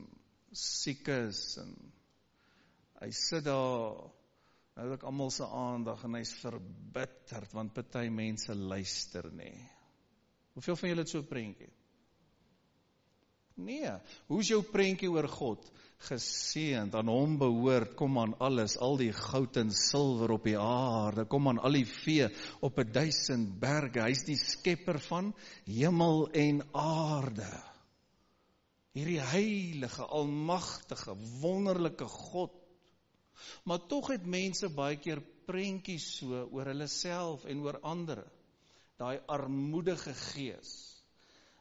siek 0.53 1.07
is 1.07 1.57
en 1.57 1.73
hy 3.01 3.09
sit 3.11 3.43
daar 3.43 4.05
nou 4.75 4.93
ek 4.93 5.03
almal 5.03 5.31
se 5.31 5.45
aandag 5.45 6.03
en 6.03 6.13
hy's 6.13 6.33
verbitterd 6.43 7.53
want 7.53 7.73
party 7.73 8.09
mense 8.09 8.53
luister 8.53 9.31
nê. 9.33 9.51
Hoeveel 10.53 10.75
van 10.75 10.89
julle 10.89 11.01
het 11.01 11.09
so 11.09 11.19
'n 11.19 11.27
prentjie? 11.27 11.73
Nee, 13.57 13.91
hoe's 14.29 14.51
jou 14.53 14.61
prentjie 14.63 15.09
oor 15.11 15.27
God? 15.27 15.65
geseend, 16.05 16.95
aan 16.95 17.09
hom 17.09 17.37
behoort, 17.41 17.95
kom 17.97 18.19
aan 18.21 18.35
alles, 18.43 18.77
al 18.77 18.99
die 18.99 19.11
goud 19.15 19.57
en 19.57 19.71
silwer 19.73 20.35
op 20.35 20.45
die 20.45 20.57
aarde, 20.59 21.25
kom 21.29 21.49
aan 21.49 21.61
al 21.65 21.79
die 21.79 21.87
vee 21.89 22.27
op 22.61 22.77
'n 22.79 22.91
duisend 22.91 23.59
berge. 23.59 24.01
Hy's 24.01 24.23
die 24.25 24.37
skepper 24.37 24.99
van 24.99 25.33
hemel 25.65 26.29
en 26.31 26.61
aarde. 26.73 27.49
Hierdie 28.93 29.21
heilige, 29.21 30.05
almagtige, 30.05 31.15
wonderlike 31.41 32.05
God. 32.05 32.53
Maar 33.63 33.87
tog 33.87 34.07
het 34.07 34.25
mense 34.25 34.69
baie 34.69 34.97
keer 34.97 35.21
prentjies 35.45 36.17
so 36.17 36.49
oor 36.51 36.65
hulle 36.65 36.87
self 36.87 37.45
en 37.45 37.59
oor 37.59 37.79
ander. 37.81 38.23
Daai 38.97 39.19
armoedige 39.27 40.13
gees. 40.13 40.96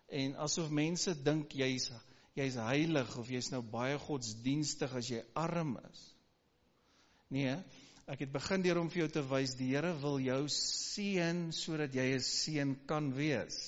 En 0.09 0.37
asof 0.39 0.71
mense 0.71 1.15
dink 1.23 1.57
jy's 1.59 1.91
jy's 2.37 2.59
heilig 2.61 3.17
of 3.19 3.31
jy's 3.33 3.49
nou 3.51 3.63
baie 3.65 3.97
godsdienstig 3.99 4.93
as 4.99 5.09
jy 5.11 5.23
arm 5.41 5.79
is. 5.89 6.03
Nee, 7.33 7.57
ek 8.07 8.27
het 8.27 8.33
begin 8.35 8.63
deur 8.63 8.83
om 8.83 8.91
vir 8.93 9.07
jou 9.07 9.09
te 9.17 9.25
wys 9.31 9.57
die 9.59 9.73
Here 9.73 9.95
wil 10.03 10.21
jou 10.23 10.43
seën 10.53 11.49
sodat 11.57 11.97
jy 11.97 12.13
'n 12.15 12.23
seën 12.23 12.77
kan 12.87 13.11
wees. 13.17 13.59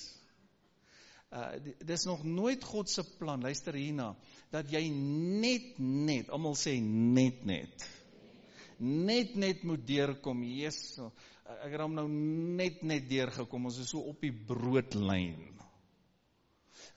Uh 1.33 1.59
dis 1.85 2.05
nog 2.05 2.25
nooit 2.25 2.65
God 2.65 2.89
se 2.89 3.05
plan, 3.19 3.41
luister 3.41 3.75
hierna, 3.75 4.15
dat 4.51 4.71
jy 4.71 4.89
net 4.89 5.79
net, 5.79 6.31
almal 6.31 6.55
sê 6.57 6.79
net 6.81 7.45
net. 7.45 7.89
Net 8.79 9.35
net 9.35 9.63
moet 9.63 9.85
deurkom. 9.87 10.43
Jesus, 10.45 11.01
ek 11.65 11.73
het 11.73 11.81
hom 11.81 11.95
nou 11.95 12.09
net 12.09 12.83
net 12.83 13.09
deurgekom. 13.09 13.67
Ons 13.67 13.79
is 13.79 13.91
so 13.91 13.99
op 13.99 14.21
die 14.21 14.33
broodlyn. 14.33 15.58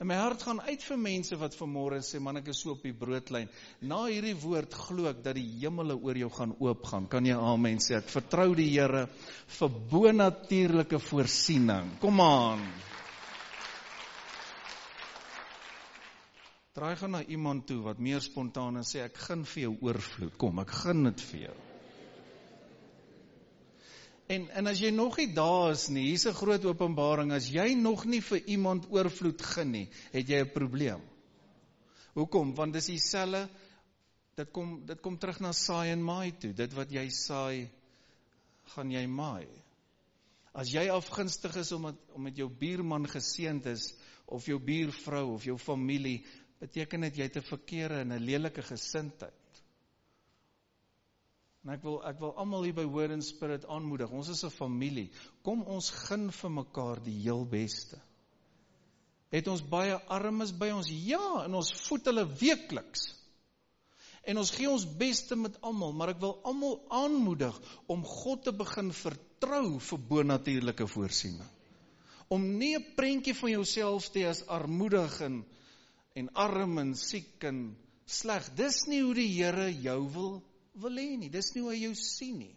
En 0.01 0.07
my 0.09 0.15
hart 0.17 0.41
gaan 0.41 0.57
uit 0.65 0.81
vir 0.81 0.97
mense 0.97 1.37
wat 1.37 1.53
vanmôre 1.53 1.99
sê 2.01 2.17
man 2.17 2.39
ek 2.39 2.47
is 2.49 2.63
so 2.63 2.71
op 2.73 2.81
die 2.81 2.93
broodlyn. 2.97 3.51
Na 3.85 3.99
hierdie 4.07 4.33
woord 4.41 4.73
glo 4.73 5.05
ek 5.11 5.19
dat 5.21 5.37
die 5.37 5.45
hemele 5.61 5.93
oor 5.93 6.17
jou 6.17 6.29
gaan 6.33 6.55
oopgaan. 6.57 7.05
Kan 7.11 7.29
jy 7.29 7.35
amen 7.37 7.77
sê? 7.77 7.99
Ek 7.99 8.09
vertrou 8.09 8.55
die 8.57 8.65
Here 8.71 9.03
vir 9.59 9.77
bonatuurlike 9.93 10.97
voorsiening. 11.05 11.93
Kom 12.01 12.17
aan. 12.25 12.65
Draai 16.73 16.95
gaan 16.97 17.19
na 17.19 17.21
iemand 17.29 17.67
toe 17.69 17.83
wat 17.85 18.01
meer 18.01 18.25
spontaan 18.25 18.81
is 18.81 18.95
sê 18.95 19.05
ek 19.05 19.21
gun 19.27 19.45
vir 19.53 19.67
jou 19.67 19.75
oorvloed. 19.85 20.33
Kom, 20.41 20.65
ek 20.65 20.79
gun 20.81 21.11
dit 21.11 21.29
vir 21.29 21.45
jou. 21.51 21.59
En 24.31 24.47
en 24.49 24.69
as 24.71 24.79
jy 24.79 24.91
nog 24.95 25.17
nie 25.19 25.31
daar 25.35 25.73
is 25.73 25.89
nie, 25.89 26.05
hier's 26.11 26.25
'n 26.25 26.37
groot 26.37 26.65
openbaring. 26.65 27.31
As 27.31 27.49
jy 27.49 27.73
nog 27.75 28.05
nie 28.05 28.21
vir 28.21 28.39
iemand 28.47 28.87
oorvloed 28.89 29.41
gen 29.41 29.71
nie, 29.71 29.89
het 30.11 30.27
jy 30.27 30.39
'n 30.41 30.51
probleem. 30.53 31.01
Hoekom? 32.13 32.55
Want 32.55 32.73
dis 32.73 32.85
dieselfde 32.85 33.49
dit 34.35 34.51
kom 34.51 34.85
dit 34.85 35.01
kom 35.01 35.17
terug 35.17 35.39
na 35.39 35.51
saai 35.51 35.91
en 35.91 36.03
maai 36.03 36.31
toe. 36.31 36.53
Dit 36.53 36.73
wat 36.73 36.91
jy 36.91 37.09
saai, 37.09 37.69
gaan 38.75 38.91
jy 38.91 39.05
maai. 39.07 39.47
As 40.53 40.71
jy 40.71 40.89
afgunstig 40.91 41.55
is 41.55 41.71
om 41.71 41.81
met, 41.81 41.95
om 42.13 42.21
met 42.21 42.37
jou 42.37 42.49
buurman 42.49 43.07
geseënd 43.07 43.65
is 43.65 43.93
of 44.25 44.45
jou 44.45 44.59
buurvrou 44.59 45.33
of 45.33 45.43
jou 45.43 45.57
familie, 45.57 46.25
beteken 46.59 47.01
dit 47.01 47.17
jy 47.17 47.23
het 47.23 47.37
'n 47.37 47.51
verkeerde 47.51 48.01
en 48.01 48.13
'n 48.13 48.25
lelike 48.25 48.61
gesindheid. 48.61 49.40
En 51.61 51.75
ek 51.75 51.83
wil 51.85 51.99
ek 52.09 52.17
wil 52.21 52.31
almal 52.41 52.63
hier 52.65 52.77
by 52.77 52.87
Word 52.89 53.13
and 53.13 53.25
Spirit 53.25 53.67
aanmoedig. 53.69 54.09
Ons 54.09 54.31
is 54.33 54.43
'n 54.43 54.49
familie. 54.49 55.11
Kom 55.43 55.61
ons 55.63 55.91
gun 56.07 56.31
vir 56.31 56.51
mekaar 56.51 57.03
die 57.03 57.19
heel 57.21 57.45
beste. 57.45 57.99
Het 59.31 59.47
ons 59.47 59.61
baie 59.61 59.95
armes 60.09 60.51
by 60.51 60.71
ons? 60.71 60.89
Ja, 60.89 61.45
en 61.45 61.53
ons 61.55 61.71
voed 61.87 62.05
hulle 62.05 62.25
weekliks. 62.25 63.13
En 64.27 64.37
ons 64.37 64.51
gee 64.51 64.69
ons 64.69 64.85
beste 64.97 65.35
met 65.35 65.55
almal, 65.61 65.93
maar 65.93 66.09
ek 66.09 66.19
wil 66.19 66.35
almal 66.43 66.81
aanmoedig 66.89 67.57
om 67.87 68.03
God 68.05 68.43
te 68.43 68.51
begin 68.51 68.91
vertrou 68.91 69.79
vir 69.79 69.99
bonatuurlike 70.09 70.87
voorsiening. 70.87 71.49
Om 72.29 72.57
nie 72.57 72.75
'n 72.77 72.95
prentjie 72.95 73.33
van 73.35 73.51
jouself 73.51 74.09
te 74.09 74.19
hê 74.19 74.29
as 74.29 74.47
armoedig 74.47 75.21
en 75.21 75.45
en 76.15 76.33
arm 76.33 76.77
en 76.77 76.95
siek 76.95 77.43
en 77.43 77.77
sleg. 78.05 78.49
Dis 78.55 78.85
nie 78.87 79.01
hoe 79.01 79.13
die 79.13 79.27
Here 79.27 79.71
jou 79.71 80.09
wil 80.13 80.43
wil 80.73 80.97
hê 80.97 81.17
nie. 81.17 81.29
Dis 81.29 81.51
nie 81.55 81.63
hoe 81.65 81.73
hy 81.73 81.81
jou 81.83 81.95
sien 81.97 82.39
nie. 82.39 82.55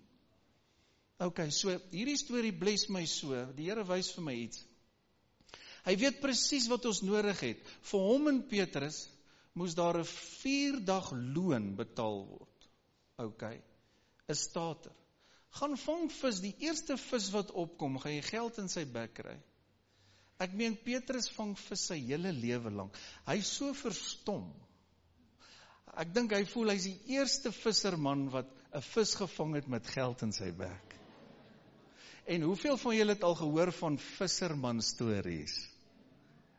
OK, 1.24 1.46
so 1.54 1.72
hierdie 1.92 2.18
storie 2.18 2.52
bless 2.52 2.88
my 2.90 3.04
so. 3.06 3.36
Die 3.56 3.68
Here 3.68 3.84
wys 3.86 4.10
vir 4.16 4.26
my 4.26 4.34
iets. 4.34 4.64
Hy 5.84 5.94
weet 6.00 6.22
presies 6.22 6.66
wat 6.72 6.86
ons 6.88 7.02
nodig 7.04 7.40
het. 7.44 7.62
Vir 7.90 8.04
hom 8.08 8.30
en 8.30 8.42
Petrus 8.48 9.04
moes 9.54 9.76
daar 9.78 10.00
'n 10.00 10.08
4 10.08 10.80
dag 10.84 11.12
loon 11.12 11.74
betaal 11.76 12.24
word. 12.26 12.68
OK. 13.18 13.42
'n 14.28 14.34
Stater. 14.34 14.92
Gaan 15.54 15.76
vang 15.78 16.10
vis, 16.10 16.40
die 16.40 16.56
eerste 16.58 16.96
vis 16.96 17.30
wat 17.30 17.52
opkom, 17.52 17.98
gaan 17.98 18.12
jy 18.12 18.22
geld 18.22 18.58
in 18.58 18.68
sy 18.68 18.84
bek 18.84 19.14
kry. 19.14 19.36
Ek 20.38 20.52
meen 20.52 20.74
Petrus 20.76 21.28
vang 21.30 21.54
vis 21.58 21.86
sy 21.86 21.98
hele 22.08 22.32
lewe 22.32 22.70
lank. 22.70 22.96
Hy's 23.26 23.46
so 23.46 23.72
verstom 23.72 24.48
Ek 26.00 26.10
dink 26.14 26.32
hy 26.34 26.42
voel 26.50 26.72
hy's 26.74 26.88
die 26.88 27.14
eerste 27.14 27.52
visserman 27.54 28.26
wat 28.32 28.50
'n 28.74 28.82
vis 28.82 29.14
gevang 29.14 29.54
het 29.54 29.68
met 29.68 29.86
geld 29.86 30.22
in 30.22 30.32
sy 30.32 30.50
bek. 30.50 30.96
En 32.26 32.42
hoeveel 32.42 32.76
van 32.76 32.96
julle 32.96 33.12
het 33.12 33.24
al 33.24 33.34
gehoor 33.34 33.72
van 33.72 33.98
visserman 33.98 34.80
stories? 34.82 35.54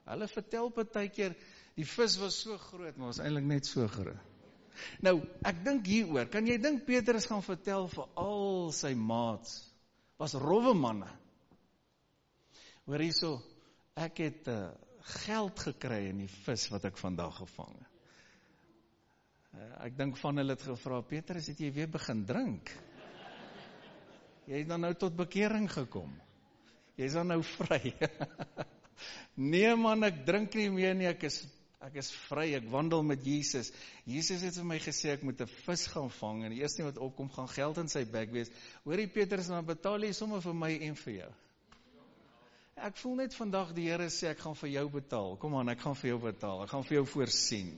Hulle 0.06 0.28
vertel 0.28 0.70
partykeer 0.70 1.36
die 1.76 1.88
vis 1.90 2.18
was 2.22 2.38
so 2.42 2.58
groot, 2.58 2.96
maar 2.98 3.12
was 3.12 3.20
eintlik 3.20 3.48
net 3.50 3.66
so 3.66 3.88
groot. 3.88 4.34
Nou, 5.02 5.22
ek 5.48 5.64
dink 5.66 5.88
hieroor, 5.88 6.28
kan 6.32 6.48
jy 6.48 6.58
dink 6.62 6.86
Petrus 6.86 7.26
gaan 7.26 7.44
vertel 7.44 7.88
vir 7.88 8.08
al 8.20 8.72
sy 8.76 8.94
maats 8.94 9.64
was 10.20 10.36
rowwe 10.40 10.74
manne. 10.78 11.10
Hoor 12.86 13.02
hierso, 13.02 13.42
ek 13.96 14.22
het 14.24 14.48
uh, 14.52 14.70
geld 15.26 15.60
gekry 15.68 16.06
in 16.12 16.24
die 16.24 16.32
vis 16.46 16.68
wat 16.72 16.86
ek 16.92 17.00
vandag 17.02 17.40
gevang 17.42 17.74
het. 17.74 17.95
Uh, 19.56 19.88
ek 19.88 19.94
dink 19.96 20.18
van 20.20 20.42
hulle 20.42 20.56
het 20.56 20.64
gevra, 20.68 21.00
Petrus, 21.08 21.48
het 21.48 21.60
jy 21.64 21.70
weer 21.72 21.88
begin 21.92 22.26
drink? 22.28 22.72
Jy 24.50 24.62
het 24.62 24.68
dan 24.70 24.84
nou 24.84 24.92
tot 25.00 25.16
bekering 25.16 25.70
gekom. 25.72 26.12
Jy's 27.00 27.16
dan 27.16 27.32
nou 27.32 27.40
vry. 27.56 27.94
nee 29.54 29.72
man, 29.80 30.04
ek 30.08 30.26
drink 30.28 30.58
nie 30.60 30.68
meer 30.74 30.98
nie, 30.98 31.08
ek 31.10 31.24
is 31.30 31.44
ek 31.86 32.00
is 32.02 32.08
vry, 32.26 32.48
ek 32.58 32.68
wandel 32.74 33.04
met 33.06 33.22
Jesus. 33.22 33.70
Jesus 34.10 34.42
het 34.42 34.56
vir 34.58 34.66
my 34.66 34.78
gesê 34.82 35.12
ek 35.14 35.24
moet 35.28 35.42
'n 35.44 35.50
vis 35.68 35.84
gaan 35.94 36.10
vang 36.10 36.46
en 36.46 36.56
die 36.56 36.64
eerste 36.64 36.82
ding 36.82 36.88
wat 36.90 37.02
opkom 37.08 37.30
gaan 37.30 37.50
geld 37.52 37.78
in 37.78 37.92
sy 37.92 38.02
bek 38.10 38.32
wees. 38.34 38.50
Hoorie 38.84 39.08
Petrus, 39.08 39.52
dan 39.54 39.66
betaal 39.66 40.02
jy 40.02 40.12
sommer 40.18 40.42
vir 40.42 40.56
my 40.58 40.72
en 40.90 40.98
vir 41.04 41.14
jou. 41.14 41.32
Ek 42.76 42.98
voel 42.98 43.16
net 43.22 43.38
vandag 43.38 43.76
die 43.78 43.86
Here 43.86 44.10
sê 44.10 44.34
ek 44.34 44.42
gaan 44.42 44.58
vir 44.58 44.70
jou 44.70 44.90
betaal. 44.98 45.38
Kom 45.38 45.56
aan, 45.56 45.70
ek 45.70 45.86
gaan 45.86 45.96
vir 45.96 46.10
jou 46.10 46.20
betaal. 46.26 46.64
Ek 46.64 46.74
gaan 46.74 46.84
vir 46.84 46.98
jou 46.98 47.06
voorsien 47.06 47.78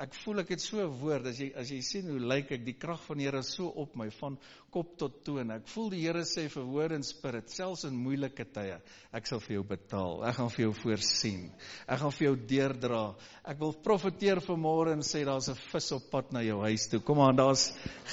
ek 0.00 0.14
voel 0.22 0.40
ek 0.40 0.52
het 0.54 0.60
so 0.60 0.80
'n 0.80 0.98
woord 1.00 1.26
as 1.26 1.38
jy 1.38 1.52
as 1.56 1.70
jy 1.70 1.80
sien 1.82 2.08
hoe 2.08 2.18
lyk 2.18 2.52
ek 2.52 2.64
die 2.64 2.78
krag 2.78 3.00
van 3.06 3.18
die 3.18 3.24
Here 3.24 3.42
so 3.42 3.66
op 3.68 3.96
my 3.96 4.08
van 4.10 4.38
kop 4.70 4.96
tot 4.98 5.24
toon. 5.24 5.50
Ek 5.50 5.66
voel 5.68 5.90
die 5.90 6.00
Here 6.00 6.24
sê 6.24 6.48
vir 6.48 6.64
woord 6.64 6.92
en 6.92 7.02
spirit 7.02 7.50
selfs 7.50 7.84
in 7.84 7.96
moeilike 7.96 8.44
tye, 8.44 8.80
ek 9.12 9.26
sal 9.26 9.40
vir 9.40 9.56
jou 9.56 9.64
betaal. 9.64 10.24
Ek 10.24 10.34
gaan 10.36 10.50
vir 10.50 10.64
jou 10.64 10.72
voorsien. 10.72 11.52
Ek 11.86 11.98
gaan 11.98 12.12
vir 12.12 12.26
jou 12.26 12.36
deurdra. 12.36 13.14
Ek 13.44 13.58
wil 13.58 13.72
profeteer 13.72 14.40
vanmôre 14.40 14.92
en 14.92 15.02
sê 15.02 15.24
daar's 15.24 15.48
'n 15.48 15.54
vis 15.54 15.92
op 15.92 16.10
pad 16.10 16.32
na 16.32 16.40
jou 16.40 16.60
huis 16.62 16.88
toe. 16.88 17.00
Kom 17.00 17.20
aan, 17.20 17.36
daar's 17.36 17.72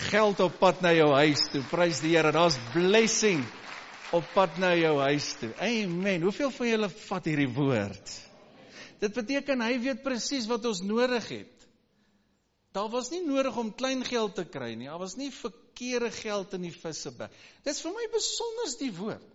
geld 0.09 0.39
op 0.39 0.59
pad 0.59 0.81
na 0.81 0.91
jou 0.91 1.13
huis 1.13 1.48
toe. 1.51 1.62
Prys 1.62 2.01
die 2.01 2.15
Here. 2.15 2.31
Daar's 2.31 2.57
blessing 2.74 3.43
op 4.12 4.25
pad 4.33 4.57
na 4.57 4.74
jou 4.75 4.98
huis 5.00 5.36
toe. 5.39 5.53
Amen. 5.62 6.21
Hoeveel 6.21 6.51
van 6.51 6.67
julle 6.67 6.89
vat 6.89 7.25
hierdie 7.25 7.53
woord? 7.53 8.29
Dit 9.00 9.13
beteken 9.15 9.62
hy 9.62 9.77
weet 9.79 10.03
presies 10.03 10.48
wat 10.50 10.65
ons 10.65 10.81
nodig 10.83 11.27
het. 11.29 11.58
Daar 12.75 12.89
was 12.93 13.09
nie 13.09 13.23
nodig 13.25 13.55
om 13.57 13.71
klein 13.73 14.03
geld 14.05 14.35
te 14.38 14.45
kry 14.45 14.75
nie. 14.77 14.88
Daar 14.88 15.01
was 15.01 15.15
nie 15.17 15.31
verkeerde 15.33 16.11
geld 16.13 16.53
in 16.53 16.67
die 16.67 16.75
vissebek. 16.75 17.33
Dis 17.65 17.81
vir 17.81 17.95
my 17.95 18.05
besonder 18.13 18.73
die 18.79 18.91
woord. 18.97 19.25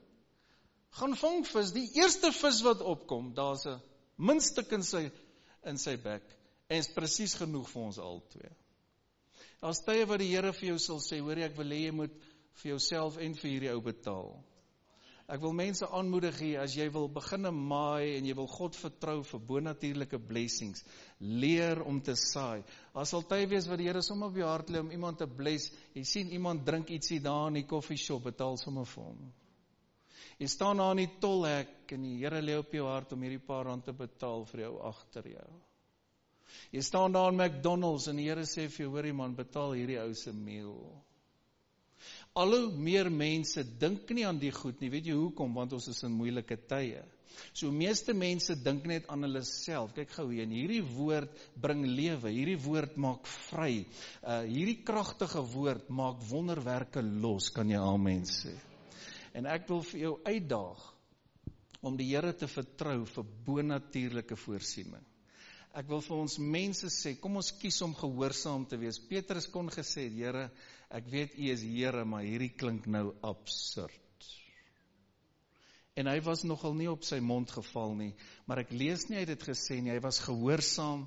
Gaan 0.95 1.17
vang 1.19 1.43
vis, 1.49 1.73
die 1.75 1.89
eerste 1.99 2.31
vis 2.31 2.61
wat 2.63 2.85
opkom, 2.87 3.33
daar's 3.35 3.67
'n 3.67 3.81
minstuk 4.17 4.71
in 4.73 4.83
sy 4.83 5.11
in 5.67 5.79
sy 5.79 5.97
bek 5.97 6.23
en 6.69 6.79
is 6.79 6.93
presies 6.95 7.35
genoeg 7.35 7.69
vir 7.69 7.83
ons 7.83 7.99
al 7.99 8.23
twee. 8.31 8.53
Daar's 9.61 9.81
tye 9.85 10.07
wat 10.07 10.21
die 10.21 10.31
Here 10.31 10.53
vir 10.53 10.69
jou 10.69 10.79
sal 10.79 11.01
sê, 11.01 11.21
hoor 11.21 11.39
jy, 11.39 11.45
ek 11.45 11.57
wil 11.57 11.71
hê 11.73 11.81
jy 11.87 11.91
moet 11.91 12.15
vir 12.61 12.71
jouself 12.71 13.17
en 13.19 13.35
vir 13.35 13.51
hierdie 13.51 13.73
ou 13.73 13.81
betaal. 13.81 14.45
Ek 15.25 15.41
wil 15.41 15.55
mense 15.57 15.87
aanmoedig 15.89 16.37
hier 16.43 16.61
as 16.61 16.75
jy 16.77 16.85
wil 16.93 17.07
begine 17.09 17.49
maai 17.55 18.19
en 18.19 18.27
jy 18.29 18.35
wil 18.37 18.49
God 18.51 18.77
vertrou 18.77 19.23
vir 19.25 19.41
bonatuurlike 19.49 20.19
blessings, 20.29 20.83
leer 21.19 21.81
om 21.81 22.03
te 22.05 22.13
saai. 22.21 22.61
As 22.93 23.15
sal 23.15 23.25
tyd 23.31 23.49
wees 23.55 23.69
wat 23.71 23.81
die 23.81 23.89
Here 23.89 24.03
sommer 24.05 24.29
op 24.29 24.37
jou 24.37 24.51
hart 24.51 24.69
lê 24.69 24.83
om 24.85 24.93
iemand 24.93 25.23
te 25.23 25.29
bless. 25.29 25.71
Jy 25.97 26.05
sien 26.05 26.35
iemand 26.37 26.67
drink 26.67 26.93
ietsie 26.93 27.23
daar 27.25 27.49
in 27.49 27.63
die 27.63 27.69
koffieshop, 27.71 28.27
betaal 28.29 28.61
sommer 28.61 28.85
vir 28.91 29.07
hom. 29.07 29.23
Jy 30.43 30.51
staan 30.51 30.83
daar 30.83 30.93
in 30.93 31.07
die 31.07 31.17
tolhek 31.23 31.97
en 31.97 32.05
die 32.05 32.19
Here 32.21 32.45
lê 32.45 32.59
op 32.61 32.77
jou 32.77 32.85
hart 32.91 33.17
om 33.17 33.25
hierdie 33.25 33.41
paar 33.49 33.65
rand 33.71 33.89
te 33.89 33.97
betaal 33.97 34.45
vir 34.51 34.67
jou 34.67 34.75
agter 34.91 35.31
jou. 35.39 35.49
Jy 36.75 36.85
staan 36.85 37.17
daar 37.17 37.33
in 37.33 37.41
McDonald's 37.41 38.11
en 38.13 38.21
die 38.21 38.29
Here 38.29 38.45
sê 38.45 38.69
vir 38.69 38.85
jou, 38.85 38.93
hoorie 38.93 39.17
man, 39.17 39.33
betaal 39.39 39.73
hierdie 39.79 40.03
ou 40.05 40.13
se 40.13 40.37
meal 40.37 40.77
al 42.35 42.57
hoe 42.57 42.71
meer 42.75 43.11
mense 43.11 43.63
dink 43.79 44.11
nie 44.11 44.27
aan 44.27 44.41
die 44.43 44.53
goed 44.55 44.81
nie. 44.83 44.91
Weet 44.91 45.11
jy 45.11 45.19
hoekom? 45.19 45.55
Want 45.55 45.77
ons 45.77 45.87
is 45.93 46.03
in 46.07 46.17
moeilike 46.17 46.59
tye. 46.69 47.03
So 47.55 47.71
meeste 47.75 48.15
mense 48.15 48.55
dink 48.63 48.87
net 48.91 49.07
aan 49.11 49.27
hulle 49.27 49.43
self. 49.47 49.95
Kyk 49.95 50.13
gou 50.19 50.29
hier, 50.31 50.47
hierdie 50.51 50.83
woord 50.87 51.31
bring 51.63 51.85
lewe. 51.87 52.31
Hierdie 52.35 52.59
woord 52.63 52.99
maak 53.01 53.27
vry. 53.49 53.85
Uh 54.23 54.43
hierdie 54.49 54.81
kragtige 54.87 55.43
woord 55.55 55.91
maak 55.91 56.23
wonderwerke 56.31 57.03
los, 57.03 57.51
kan 57.55 57.71
jy 57.71 57.81
amen 57.81 58.27
sê. 58.29 58.55
En 59.35 59.51
ek 59.51 59.67
wil 59.71 59.83
vir 59.91 60.05
jou 60.05 60.15
uitdaag 60.27 60.85
om 61.85 61.99
die 61.99 62.13
Here 62.13 62.33
te 62.39 62.49
vertrou 62.49 63.03
vir 63.11 63.27
bonatuurlike 63.47 64.39
voorsiening. 64.41 65.03
Ek 65.75 65.89
wil 65.91 66.05
vir 66.07 66.21
ons 66.23 66.37
mense 66.39 66.87
sê, 66.95 67.17
kom 67.19 67.41
ons 67.41 67.51
kies 67.59 67.81
om 67.83 67.97
gehoorsaam 67.99 68.63
te 68.71 68.79
wees. 68.79 69.01
Petrus 69.11 69.49
kon 69.51 69.67
gesê, 69.75 70.07
Here, 70.15 70.47
ek 70.95 71.11
weet 71.11 71.37
U 71.39 71.51
is 71.51 71.65
Here, 71.67 72.05
maar 72.07 72.27
hierdie 72.27 72.53
klink 72.55 72.87
nou 72.87 73.09
absurd. 73.27 74.01
En 75.95 76.11
hy 76.11 76.19
was 76.27 76.43
nogal 76.47 76.75
nie 76.75 76.89
op 76.91 77.05
sy 77.07 77.21
mond 77.23 77.53
geval 77.55 77.95
nie, 77.99 78.13
maar 78.47 78.65
ek 78.65 78.73
lees 78.75 79.07
nie 79.09 79.21
hy 79.21 79.27
het 79.27 79.35
dit 79.37 79.47
gesê 79.47 79.79
nie, 79.79 79.93
hy 79.95 80.01
was 80.03 80.23
gehoorsaam 80.25 81.05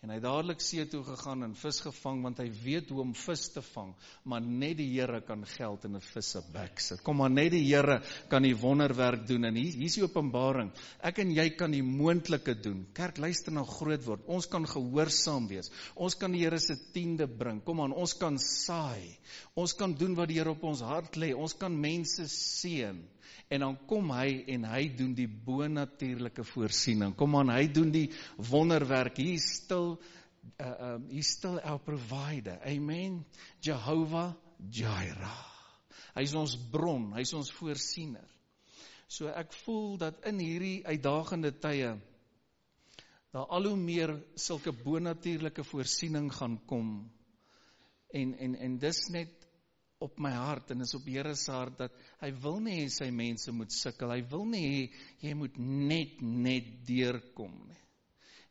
En 0.00 0.08
hy 0.08 0.16
dadelik 0.24 0.62
see 0.64 0.86
toe 0.88 1.02
gegaan 1.04 1.44
en 1.44 1.54
vis 1.60 1.78
gevang 1.84 2.22
want 2.24 2.38
hy 2.40 2.46
weet 2.62 2.88
hoe 2.88 3.02
om 3.02 3.10
vis 3.12 3.42
te 3.52 3.60
vang, 3.60 3.90
maar 4.24 4.40
net 4.40 4.78
die 4.78 4.86
Here 4.94 5.18
kan 5.28 5.42
geld 5.44 5.84
in 5.84 5.98
'n 5.98 6.00
vis 6.00 6.30
se 6.32 6.40
bek 6.54 6.80
sit. 6.80 7.02
Kom 7.04 7.18
maar 7.20 7.28
net 7.30 7.50
die 7.52 7.60
Here 7.66 7.98
kan 8.30 8.42
die 8.42 8.54
wonderwerk 8.56 9.26
doen 9.28 9.44
en 9.44 9.58
hier 9.60 9.74
hier 9.74 9.90
is 9.90 9.98
die 9.98 10.04
openbaring. 10.06 10.72
Ek 11.04 11.18
en 11.18 11.34
jy 11.36 11.50
kan 11.50 11.70
die 11.76 11.82
moontlike 11.82 12.54
doen. 12.62 12.86
Kerk, 12.94 13.18
luister 13.18 13.52
na 13.52 13.62
groot 13.62 14.06
word. 14.06 14.24
Ons 14.26 14.46
kan 14.46 14.64
gehoorsaam 14.64 15.48
wees. 15.48 15.70
Ons 15.94 16.14
kan 16.14 16.32
die 16.32 16.46
Here 16.46 16.58
se 16.58 16.78
tiende 16.94 17.28
bring. 17.28 17.60
Kom 17.60 17.80
aan, 17.80 17.92
ons 17.92 18.14
kan 18.14 18.38
saai. 18.38 19.18
Ons 19.54 19.74
kan 19.74 19.92
doen 19.92 20.14
wat 20.14 20.28
die 20.28 20.38
Here 20.38 20.50
op 20.50 20.64
ons 20.64 20.80
hart 20.80 21.16
lê. 21.16 21.34
Ons 21.36 21.52
kan 21.52 21.76
mense 21.76 22.24
seën. 22.24 23.04
En 23.50 23.64
dan 23.64 23.76
kom 23.90 24.12
hy 24.14 24.44
en 24.54 24.64
hy 24.70 24.84
doen 24.94 25.10
die 25.18 25.26
bonatuurlike 25.26 26.44
voorsiening. 26.46 27.16
Kom 27.18 27.34
aan, 27.34 27.50
hy 27.50 27.66
doen 27.74 27.90
die 27.90 28.06
wonderwerk. 28.50 29.18
Hier 29.18 29.42
stil 29.42 29.96
uh 30.62 30.94
um 30.94 31.08
hier 31.10 31.26
stil 31.26 31.58
our 31.60 31.80
provider. 31.82 32.60
Amen. 32.64 33.24
Jehovah 33.60 34.32
Jireh. 34.70 35.40
Hy 36.14 36.22
is 36.26 36.34
ons 36.34 36.54
bron, 36.70 37.10
hy 37.14 37.24
is 37.26 37.34
ons 37.36 37.50
voorsiener. 37.58 38.26
So 39.10 39.30
ek 39.34 39.52
voel 39.64 39.98
dat 39.98 40.22
in 40.30 40.38
hierdie 40.42 40.80
uitdagende 40.86 41.52
tye 41.58 41.96
daar 43.30 43.46
al 43.54 43.68
hoe 43.70 43.78
meer 43.78 44.12
sulke 44.38 44.72
bonatuurlike 44.74 45.64
voorsiening 45.66 46.30
gaan 46.34 46.58
kom. 46.70 47.10
En 48.14 48.34
en 48.34 48.54
en 48.54 48.78
dis 48.82 49.02
net 49.14 49.39
op 50.00 50.16
my 50.22 50.30
hart 50.32 50.70
en 50.72 50.80
is 50.80 50.94
op 50.96 51.04
Here 51.04 51.34
se 51.36 51.52
hart 51.52 51.76
dat 51.82 51.96
hy 52.22 52.30
wil 52.40 52.56
nie 52.64 52.78
hê 52.78 52.86
sy 52.92 53.10
mense 53.12 53.52
moet 53.52 53.72
sukkel. 53.74 54.14
Hy 54.14 54.22
wil 54.32 54.46
nie 54.48 54.62
hê 54.64 54.80
jy 55.26 55.34
moet 55.36 55.58
net 55.60 56.22
net 56.24 56.70
deurkom 56.88 57.52
nie. 57.68 57.76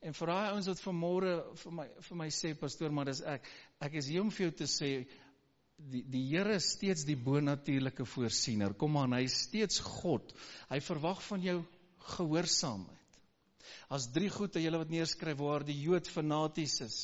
En 0.06 0.14
vir 0.16 0.32
daai 0.32 0.52
ouens 0.54 0.70
wat 0.70 0.84
vanmôre 0.84 1.32
vir 1.64 1.74
my 1.76 1.88
vir 2.06 2.20
my 2.22 2.30
sê 2.32 2.54
pastoor, 2.56 2.94
maar 2.94 3.10
dis 3.10 3.24
ek. 3.26 3.50
Ek 3.84 3.98
is 4.00 4.12
hier 4.14 4.22
om 4.22 4.30
vir 4.32 4.46
jou 4.46 4.54
te 4.62 4.70
sê 4.70 4.92
die 5.90 6.04
die 6.14 6.24
Here 6.30 6.54
is 6.60 6.70
steeds 6.76 7.04
die 7.08 7.18
bonatuurlike 7.18 8.06
voorsiener. 8.14 8.78
Kom 8.78 9.02
aan, 9.02 9.18
hy 9.18 9.26
is 9.26 9.42
steeds 9.48 9.82
God. 9.84 10.32
Hy 10.70 10.80
verwag 10.86 11.26
van 11.32 11.44
jou 11.44 11.58
gehoorsaamheid. 12.14 12.96
As 13.90 14.08
drie 14.14 14.30
goede 14.30 14.62
julle 14.62 14.86
wat 14.86 14.94
neerskryf 14.94 15.42
waar 15.42 15.66
die 15.66 15.82
Jood 15.82 16.08
fanaties 16.14 16.80
is. 16.86 16.98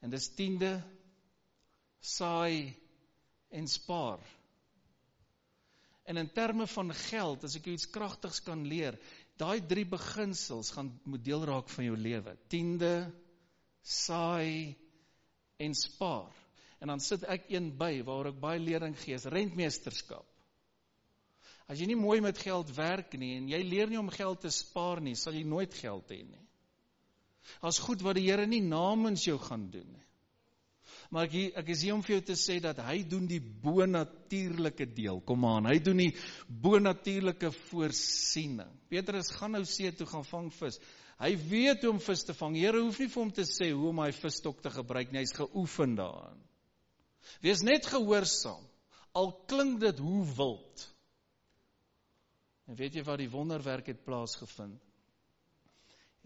En 0.00 0.10
dis 0.10 0.32
tiende 0.32 0.78
saai 2.00 2.72
en 3.50 3.68
spaar. 3.68 4.20
En 6.08 6.16
in 6.16 6.30
terme 6.32 6.66
van 6.66 6.92
geld, 6.94 7.44
as 7.44 7.56
ek 7.58 7.68
iets 7.68 7.88
kragtigs 7.92 8.40
kan 8.44 8.64
leer, 8.68 8.96
daai 9.36 9.60
drie 9.60 9.84
beginsels 9.88 10.72
gaan 10.72 10.90
moet 11.04 11.24
deel 11.24 11.44
raak 11.44 11.68
van 11.68 11.84
jou 11.84 11.96
lewe. 12.00 12.32
Tiende, 12.48 13.10
saai 13.84 14.76
en 15.60 15.74
spaar. 15.76 16.32
En 16.80 16.92
dan 16.94 17.02
sit 17.02 17.26
ek 17.28 17.50
een 17.52 17.70
by 17.76 17.98
waar 18.06 18.30
ek 18.32 18.40
baie 18.40 18.62
lering 18.62 18.96
gee, 19.02 19.18
rentmeesterskap. 19.18 20.26
As 21.68 21.76
jy 21.76 21.90
nie 21.90 22.00
mooi 22.00 22.22
met 22.24 22.38
geld 22.40 22.70
werk 22.72 23.12
nie 23.20 23.34
en 23.36 23.48
jy 23.52 23.60
leer 23.66 23.90
nie 23.90 24.00
om 24.00 24.08
geld 24.08 24.40
te 24.40 24.52
spaar 24.54 25.02
nie, 25.04 25.12
sal 25.18 25.36
jy 25.36 25.44
nooit 25.44 25.74
geld 25.76 26.08
hê 26.14 26.22
nie. 26.24 26.44
As 27.60 27.80
goed 27.84 28.00
wat 28.04 28.16
die 28.16 28.28
Here 28.28 28.46
nie 28.48 28.62
namens 28.64 29.26
jou 29.28 29.36
gaan 29.40 29.68
doen 29.72 29.88
nie. 29.92 30.07
Maar 31.10 31.28
ek 31.28 31.58
ek 31.62 31.72
is 31.74 31.82
hier 31.86 31.94
om 31.96 32.02
vir 32.04 32.18
jou 32.18 32.24
te 32.30 32.36
sê 32.38 32.58
dat 32.62 32.80
hy 32.84 33.02
doen 33.08 33.26
die 33.28 33.40
bonatuurlike 33.40 34.86
deel. 34.96 35.20
Kom 35.26 35.46
aan, 35.48 35.68
hy 35.70 35.78
doen 35.84 36.02
die 36.04 36.12
bonatuurlike 36.48 37.50
voorsiening. 37.70 38.70
Petrus 38.92 39.32
gaan 39.36 39.56
nou 39.56 39.64
see 39.68 39.92
toe 39.96 40.08
gaan 40.10 40.26
vang 40.28 40.50
vis. 40.58 40.80
Hy 41.18 41.32
weet 41.50 41.82
hoe 41.82 41.96
om 41.96 42.02
vis 42.02 42.22
te 42.28 42.34
vang. 42.36 42.58
Here 42.60 42.78
hoef 42.78 43.00
nie 43.02 43.10
vir 43.10 43.22
hom 43.22 43.32
te 43.34 43.46
sê 43.48 43.72
hoe 43.72 43.88
om 43.90 44.02
hy 44.04 44.12
visstok 44.14 44.60
te 44.62 44.70
gebruik 44.70 45.10
nie. 45.10 45.24
Hy's 45.24 45.34
geoefen 45.34 45.96
daarin. 45.98 46.44
Wees 47.42 47.64
net 47.66 47.88
gehoorsaam. 47.90 48.62
Al 49.18 49.32
klink 49.50 49.80
dit 49.82 49.98
hoe 50.04 50.22
wild. 50.36 50.84
En 52.68 52.76
weet 52.78 52.98
jy 52.98 53.02
wat 53.06 53.18
die 53.22 53.32
wonderwerk 53.32 53.88
het 53.90 54.04
plaasgevind? 54.04 54.78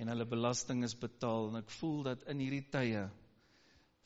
En 0.02 0.10
hulle 0.10 0.26
belasting 0.26 0.82
is 0.84 0.96
betaal 0.98 1.52
en 1.52 1.60
ek 1.60 1.70
voel 1.78 2.00
dat 2.08 2.24
in 2.32 2.40
hierdie 2.42 2.64
tye 2.72 3.06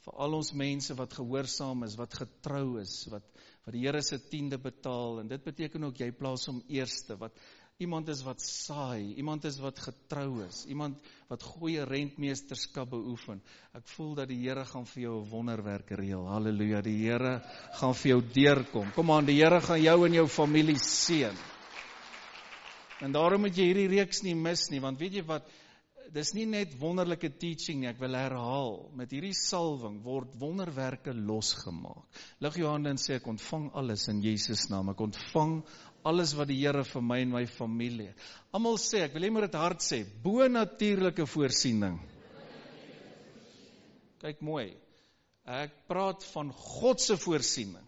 vir 0.06 0.18
al 0.22 0.38
ons 0.38 0.52
mense 0.54 0.94
wat 0.94 1.18
gehoorsaam 1.18 1.82
is, 1.82 1.98
wat 1.98 2.14
getrou 2.14 2.78
is, 2.80 3.02
wat 3.10 3.26
wat 3.66 3.74
die 3.74 3.82
Here 3.82 3.98
se 3.98 4.20
tiende 4.30 4.60
betaal 4.62 5.24
en 5.24 5.28
dit 5.28 5.42
beteken 5.42 5.88
ook 5.88 5.98
jy 5.98 6.12
plaas 6.14 6.44
hom 6.46 6.60
eerste 6.70 7.16
wat 7.18 7.34
iemand 7.82 8.08
is 8.08 8.22
wat 8.24 8.40
saai, 8.40 9.16
iemand 9.18 9.44
is 9.44 9.58
wat 9.60 9.80
getrou 9.82 10.44
is, 10.44 10.62
iemand 10.70 11.02
wat 11.28 11.42
goeie 11.42 11.82
rentmeesterskap 11.84 12.88
beoefen. 12.94 13.42
Ek 13.76 13.84
voel 13.96 14.14
dat 14.16 14.30
die 14.30 14.38
Here 14.38 14.64
gaan 14.64 14.86
vir 14.86 15.02
jou 15.02 15.16
'n 15.18 15.30
wonderwerk 15.30 15.90
reël. 15.90 16.24
Halleluja. 16.24 16.80
Die 16.80 16.96
Here 17.02 17.42
gaan 17.80 17.94
vir 17.94 18.10
jou 18.10 18.22
deurkom. 18.22 18.92
Kom 18.94 19.10
aan, 19.10 19.26
die 19.26 19.42
Here 19.42 19.60
gaan 19.60 19.82
jou 19.82 20.06
en 20.06 20.14
jou 20.14 20.26
familie 20.26 20.78
seën. 20.78 21.36
En 23.02 23.12
daarom 23.12 23.40
moet 23.40 23.56
jy 23.56 23.64
hierdie 23.64 23.88
reeks 23.88 24.22
nie 24.22 24.34
mis 24.34 24.70
nie, 24.70 24.80
want 24.80 24.98
weet 24.98 25.12
jy 25.12 25.22
wat 25.26 25.44
dis 26.14 26.32
nie 26.36 26.46
net 26.48 26.74
wonderlike 26.80 27.30
teaching 27.40 27.80
nie, 27.82 27.88
ek 27.90 28.00
wil 28.02 28.16
herhaal. 28.18 28.76
Met 28.98 29.12
hierdie 29.14 29.34
salwing 29.36 29.98
word 30.04 30.34
wonderwerke 30.40 31.14
losgemaak. 31.16 32.04
Lig 32.44 32.58
jou 32.60 32.70
hande 32.70 32.92
en 32.94 33.00
sê 33.00 33.18
ek 33.18 33.28
ontvang 33.30 33.70
alles 33.78 34.06
in 34.12 34.22
Jesus 34.24 34.68
naam. 34.72 34.92
Ek 34.92 35.02
ontvang 35.06 35.60
alles 36.06 36.34
wat 36.38 36.50
die 36.50 36.58
Here 36.60 36.84
vir 36.86 37.02
my 37.02 37.20
en 37.24 37.32
my 37.34 37.44
familie. 37.50 38.12
Almal 38.54 38.78
sê, 38.82 39.02
ek 39.06 39.16
wil 39.16 39.26
hê 39.26 39.32
moet 39.34 39.48
dit 39.48 39.58
hard 39.58 39.82
sê, 39.82 40.02
bo 40.22 40.46
natuurlike 40.48 41.26
voorsiening. 41.30 41.98
Kyk 44.22 44.44
mooi. 44.46 44.70
Ek 45.46 45.74
praat 45.90 46.24
van 46.32 46.52
God 46.54 47.02
se 47.02 47.18
voorsiening. 47.20 47.84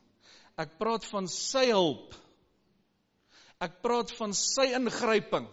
Ek 0.59 0.75
praat 0.79 1.07
van 1.11 1.27
sy 1.31 1.69
hulp. 1.71 2.15
Ek 3.63 3.81
praat 3.83 4.11
van 4.19 4.35
sy 4.35 4.69
ingryping. 4.77 5.47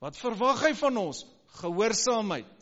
Wat 0.00 0.16
verwag 0.16 0.64
hy 0.64 0.72
van 0.80 0.96
ons? 1.00 1.26
Gehoorsaamheid. 1.58 2.56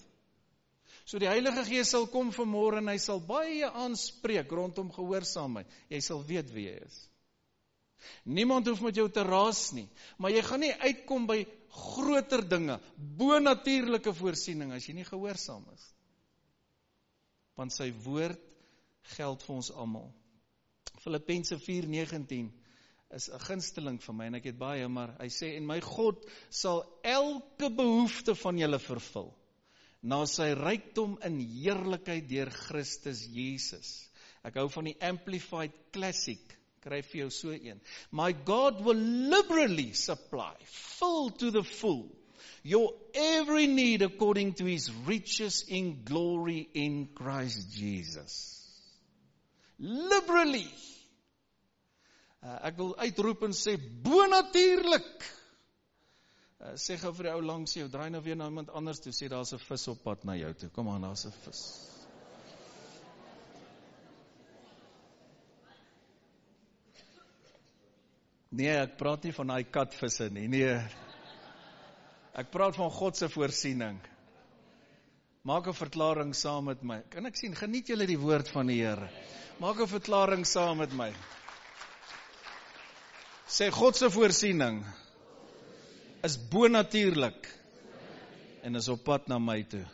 So 1.08 1.20
die 1.20 1.28
Heilige 1.30 1.64
Gees 1.64 1.92
sal 1.94 2.08
kom 2.12 2.32
vanmôre 2.36 2.82
en 2.82 2.90
hy 2.90 2.98
sal 3.00 3.20
baie 3.24 3.68
aanspreek 3.68 4.50
rondom 4.52 4.90
gehoorsaamheid. 4.92 5.68
Jy 5.92 6.00
sal 6.04 6.24
weet 6.28 6.50
wie 6.52 6.66
hy 6.68 6.80
is. 6.84 6.98
Niemand 8.28 8.68
hoef 8.68 8.82
met 8.84 8.96
jou 8.96 9.08
te 9.10 9.24
raas 9.26 9.70
nie, 9.74 9.88
maar 10.20 10.30
jy 10.30 10.42
gaan 10.46 10.62
nie 10.62 10.74
uitkom 10.84 11.24
by 11.26 11.38
groter 11.78 12.44
dinge, 12.46 12.78
bo-natuurlike 13.18 14.12
voorsiening 14.16 14.70
as 14.76 14.86
jy 14.86 14.94
nie 14.98 15.06
gehoorsaam 15.08 15.64
is. 15.74 15.88
Want 17.58 17.74
sy 17.74 17.88
woord 18.04 18.40
geld 19.16 19.42
vir 19.42 19.56
ons 19.56 19.72
almal. 19.74 20.08
Filippense 21.02 21.58
4:19 21.64 22.52
is 23.14 23.28
'n 23.30 23.40
gunsteling 23.40 23.98
vir 24.04 24.14
my 24.14 24.26
en 24.26 24.34
ek 24.34 24.44
het 24.50 24.58
baie, 24.58 24.88
maar 24.88 25.14
hy 25.20 25.28
sê 25.32 25.56
en 25.56 25.66
my 25.66 25.80
God 25.80 26.24
sal 26.50 26.84
elke 27.02 27.70
behoefte 27.70 28.34
van 28.34 28.58
julle 28.58 28.78
vervul 28.78 29.32
na 30.02 30.24
sy 30.26 30.52
rykdom 30.54 31.16
in 31.26 31.40
heerlikheid 31.40 32.28
deur 32.28 32.50
Christus 32.50 33.24
Jesus. 33.26 34.08
Ek 34.44 34.54
hou 34.60 34.68
van 34.68 34.84
die 34.84 34.98
amplified 35.00 35.74
classic 35.92 36.58
kry 36.84 37.00
vir 37.02 37.24
jou 37.24 37.30
so 37.34 37.50
een. 37.50 37.80
My 38.12 38.32
God 38.32 38.82
will 38.84 39.00
liberally 39.32 39.92
supply, 39.92 40.54
full 40.64 41.30
to 41.30 41.50
the 41.50 41.64
full, 41.64 42.06
your 42.62 42.94
every 43.14 43.66
need 43.66 44.02
according 44.02 44.54
to 44.54 44.64
his 44.64 44.90
riches 45.06 45.64
in 45.68 46.04
glory 46.04 46.68
in 46.74 47.08
Christ 47.14 47.72
Jesus. 47.74 48.36
Liberally. 49.78 50.68
Uh, 52.38 52.54
ek 52.68 52.76
wil 52.78 52.92
uitroep 53.02 53.42
en 53.48 53.54
sê 53.56 53.74
bonatuurlik. 54.04 55.26
Uh, 56.58 56.74
sê 56.78 56.94
gou 56.98 57.10
vir 57.16 57.28
die 57.28 57.34
ou 57.34 57.42
langs 57.42 57.74
jou, 57.74 57.88
draai 57.90 58.10
nou 58.14 58.20
weer 58.22 58.38
na 58.38 58.46
iemand 58.46 58.70
anders 58.70 59.02
toe, 59.02 59.12
sê 59.12 59.26
daar's 59.28 59.52
'n 59.52 59.58
vis 59.58 59.88
op 59.88 60.02
pad 60.02 60.24
na 60.24 60.36
jou 60.36 60.52
toe. 60.54 60.70
Kom 60.70 60.88
aan, 60.88 61.02
daar's 61.02 61.26
'n 61.26 61.32
vis. 61.44 61.62
Nee, 68.50 68.70
ek 68.80 68.96
praat 68.96 69.24
nie 69.24 69.32
van 69.32 69.46
daai 69.46 69.64
katvisse 69.64 70.30
nie. 70.30 70.46
Nee. 70.48 70.78
Ek 72.38 72.50
praat 72.50 72.76
van 72.76 72.90
God 72.90 73.16
se 73.16 73.28
voorsiening. 73.28 73.98
Maak 75.42 75.66
'n 75.68 75.74
verklaring 75.74 76.34
saam 76.34 76.64
met 76.64 76.82
my. 76.82 77.02
Kan 77.10 77.26
ek 77.26 77.36
sien 77.36 77.54
geniet 77.54 77.88
julle 77.88 78.06
die 78.06 78.18
woord 78.18 78.48
van 78.48 78.66
die 78.66 78.80
Here? 78.80 79.08
Maak 79.60 79.80
'n 79.80 79.86
verklaring 79.86 80.46
saam 80.46 80.78
met 80.78 80.92
my. 80.92 81.12
Sê 83.48 83.70
God 83.72 83.96
se 83.96 84.10
voorsiening 84.12 84.82
is 86.26 86.34
bonatuurlik 86.52 87.46
en 88.62 88.76
is 88.76 88.88
op 88.92 89.06
pad 89.06 89.28
na 89.28 89.38
my 89.40 89.62
toe. 89.64 89.86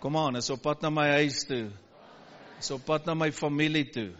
Kom 0.00 0.16
aan, 0.16 0.38
is 0.38 0.50
op 0.54 0.62
pad 0.62 0.84
na 0.84 0.90
my 0.94 1.08
huis 1.18 1.42
toe. 1.48 1.66
Is 2.60 2.70
op 2.70 2.84
pad 2.86 3.08
na 3.08 3.16
my 3.18 3.32
familie 3.34 3.88
toe. 3.90 4.12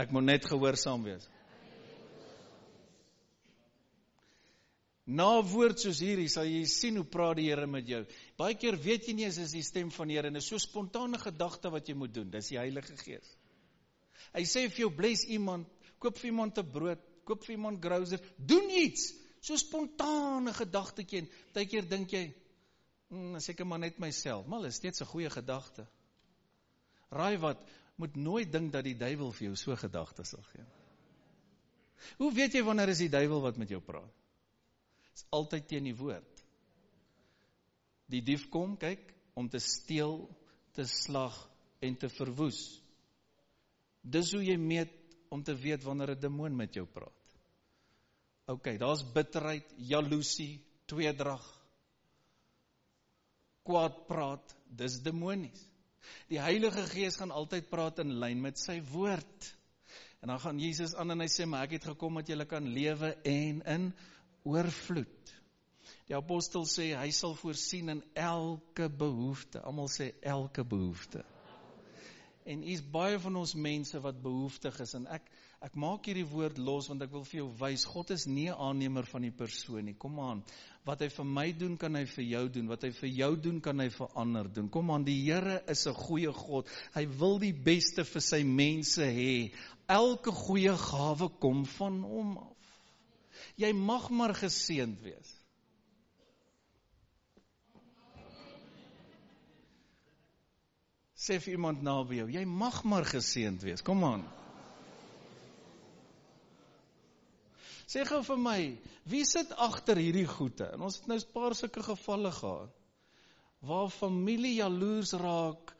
Ek 0.00 0.16
moet 0.16 0.30
net 0.30 0.48
gehoorsaam 0.48 1.04
wees. 1.04 1.28
Na 5.04 5.28
woord 5.44 5.82
soos 5.84 6.00
hierdie 6.00 6.30
sal 6.32 6.48
jy 6.48 6.64
sien 6.72 6.96
hoe 6.96 7.04
praat 7.04 7.36
die 7.36 7.50
Here 7.50 7.68
met 7.68 7.84
jou. 7.84 8.00
Baie 8.40 8.56
keer 8.56 8.80
weet 8.80 9.10
jy 9.10 9.18
nie 9.18 9.28
as 9.28 9.36
dit 9.42 9.58
die 9.58 9.66
stem 9.66 9.92
van 9.92 10.08
die 10.08 10.16
Here 10.16 10.32
en 10.32 10.40
is 10.40 10.48
so 10.48 10.56
spontane 10.56 11.20
gedagte 11.20 11.68
wat 11.68 11.90
jy 11.90 11.98
moet 12.00 12.14
doen. 12.16 12.32
Dis 12.32 12.48
die 12.48 12.56
Heilige 12.56 12.96
Gees. 12.96 13.28
Hy 14.32 14.48
sê 14.48 14.64
vir 14.70 14.86
jou 14.86 14.94
bless 14.96 15.28
iemand, 15.28 15.68
koop 15.98 16.18
vir 16.18 16.30
iemand 16.30 16.58
'n 16.58 16.70
brood, 16.70 17.00
koop 17.24 17.44
vir 17.44 17.54
iemand 17.56 17.84
grocer, 17.84 18.20
doen 18.36 18.70
iets. 18.70 19.14
So 19.40 19.56
spontane 19.56 20.52
gedagtetjie 20.52 21.18
en 21.18 21.28
baie 21.52 21.66
keer 21.66 21.88
dink 21.88 22.10
jy, 22.10 22.34
"Mmm, 23.08 23.40
seker 23.40 23.66
maar 23.66 23.78
net 23.78 23.98
myself." 23.98 24.46
Maar 24.46 24.60
dit 24.60 24.70
is 24.70 24.76
steeds 24.76 25.00
'n 25.00 25.06
goeie 25.06 25.30
gedagte. 25.30 25.86
Raai 27.10 27.38
wat, 27.38 27.58
moet 27.96 28.16
nooit 28.16 28.52
dink 28.52 28.72
dat 28.72 28.84
die 28.84 28.96
duiwel 28.96 29.32
vir 29.32 29.46
jou 29.46 29.56
so 29.56 29.76
gedagtes 29.76 30.28
sal 30.28 30.42
gee. 30.42 30.64
Hoe 32.18 32.32
weet 32.32 32.52
jy 32.52 32.62
wanneer 32.62 32.88
is 32.88 32.98
die 32.98 33.08
duiwel 33.08 33.40
wat 33.40 33.56
met 33.56 33.68
jou 33.68 33.80
praat? 33.80 34.12
is 35.14 35.26
altyd 35.34 35.68
teen 35.70 35.88
die 35.88 35.96
woord. 35.96 36.42
Die 38.10 38.22
dief 38.24 38.48
kom, 38.52 38.76
kyk, 38.80 39.12
om 39.38 39.48
te 39.50 39.60
steel, 39.62 40.24
te 40.74 40.86
slag 40.90 41.36
en 41.84 41.96
te 41.98 42.10
verwoes. 42.12 42.60
Dis 44.02 44.32
hoe 44.34 44.42
jy 44.44 44.56
meet 44.60 44.92
om 45.34 45.42
te 45.42 45.56
weet 45.58 45.82
wanneer 45.82 46.14
'n 46.14 46.20
demoon 46.20 46.56
met 46.56 46.74
jou 46.74 46.86
praat. 46.86 47.20
OK, 48.46 48.78
daar's 48.78 49.02
bitterheid, 49.12 49.64
jaloesie, 49.76 50.60
tweedrag, 50.86 51.44
kwaad 53.64 54.06
praat, 54.06 54.56
dis 54.68 55.00
demonies. 55.02 55.62
Die 56.28 56.40
Heilige 56.40 56.84
Gees 56.92 57.16
gaan 57.16 57.32
altyd 57.32 57.70
praat 57.70 57.98
in 57.98 58.18
lyn 58.20 58.40
met 58.40 58.58
sy 58.60 58.82
woord. 58.92 59.54
En 60.20 60.28
dan 60.28 60.40
gaan 60.40 60.60
Jesus 60.60 60.94
aan 60.94 61.10
en 61.10 61.20
hy 61.20 61.28
sê, 61.28 61.46
"Maar 61.46 61.64
ek 61.64 61.70
het 61.78 61.84
gekom 61.84 62.14
dat 62.14 62.28
julle 62.28 62.44
kan 62.44 62.68
lewe 62.68 63.14
en 63.24 63.62
in 63.62 63.94
oorvloed. 64.42 65.34
Die 66.08 66.16
apostel 66.16 66.66
sê 66.68 66.94
hy 66.96 67.10
sal 67.10 67.34
voorsien 67.34 67.88
in 67.88 68.02
elke 68.14 68.88
behoefte. 68.88 69.60
Almal 69.60 69.88
sê 69.88 70.12
elke 70.20 70.64
behoefte. 70.64 71.24
En 72.44 72.60
hier's 72.60 72.82
baie 72.84 73.16
van 73.18 73.36
ons 73.40 73.54
mense 73.56 74.00
wat 74.04 74.20
behoeftig 74.20 74.76
is 74.84 74.92
en 74.98 75.06
ek 75.12 75.30
ek 75.64 75.76
maak 75.80 76.04
hierdie 76.04 76.26
woord 76.28 76.58
los 76.60 76.90
want 76.90 77.00
ek 77.06 77.12
wil 77.14 77.22
vir 77.24 77.38
jou 77.38 77.46
wys 77.62 77.86
God 77.88 78.10
is 78.12 78.26
nie 78.28 78.50
'n 78.50 78.58
aannemer 78.66 79.06
van 79.08 79.22
die 79.24 79.32
persoon 79.32 79.86
nie. 79.88 79.94
Kom 79.94 80.18
aan. 80.20 80.42
Wat 80.84 81.00
hy 81.00 81.08
vir 81.08 81.24
my 81.24 81.46
doen, 81.52 81.78
kan 81.80 81.94
hy 81.96 82.04
vir 82.04 82.24
jou 82.24 82.48
doen. 82.48 82.68
Wat 82.68 82.82
hy 82.84 82.90
vir 82.90 83.08
jou 83.08 83.36
doen, 83.36 83.60
kan 83.60 83.80
hy 83.80 83.88
vir 83.88 84.08
ander 84.14 84.52
doen. 84.52 84.68
Kom 84.68 84.90
aan, 84.90 85.04
die 85.04 85.22
Here 85.24 85.62
is 85.66 85.86
'n 85.86 85.94
goeie 85.94 86.32
God. 86.32 86.68
Hy 86.94 87.06
wil 87.06 87.38
die 87.38 87.54
beste 87.54 88.04
vir 88.04 88.20
sy 88.20 88.42
mense 88.42 89.02
hê. 89.02 89.54
Elke 89.88 90.30
goeie 90.30 90.76
gawe 90.76 91.28
kom 91.40 91.64
van 91.64 92.02
hom 92.02 92.38
af. 92.38 92.56
Jy 93.56 93.72
mag 93.72 94.10
maar 94.10 94.34
geseënd 94.34 95.00
wees. 95.00 95.43
Sê 101.24 101.38
vir 101.40 101.56
iemand 101.56 101.84
naby 101.84 102.18
jou, 102.20 102.26
jy 102.34 102.42
mag 102.48 102.82
maar 102.84 103.06
geseënd 103.08 103.64
wees. 103.64 103.84
Kom 103.84 104.02
aan. 104.04 104.24
Sê 107.88 108.04
gou 108.08 108.20
vir 108.26 108.40
my, 108.40 108.58
wie 109.08 109.22
sit 109.28 109.52
agter 109.60 110.00
hierdie 110.00 110.26
goeie? 110.28 110.68
En 110.74 110.84
ons 110.84 110.98
het 110.98 111.08
nou 111.08 111.18
paar 111.32 111.56
sulke 111.56 111.84
gevalle 111.84 112.32
gehad 112.34 112.80
waar 113.64 113.88
familie 113.88 114.58
jaloers 114.58 115.14
raak 115.16 115.70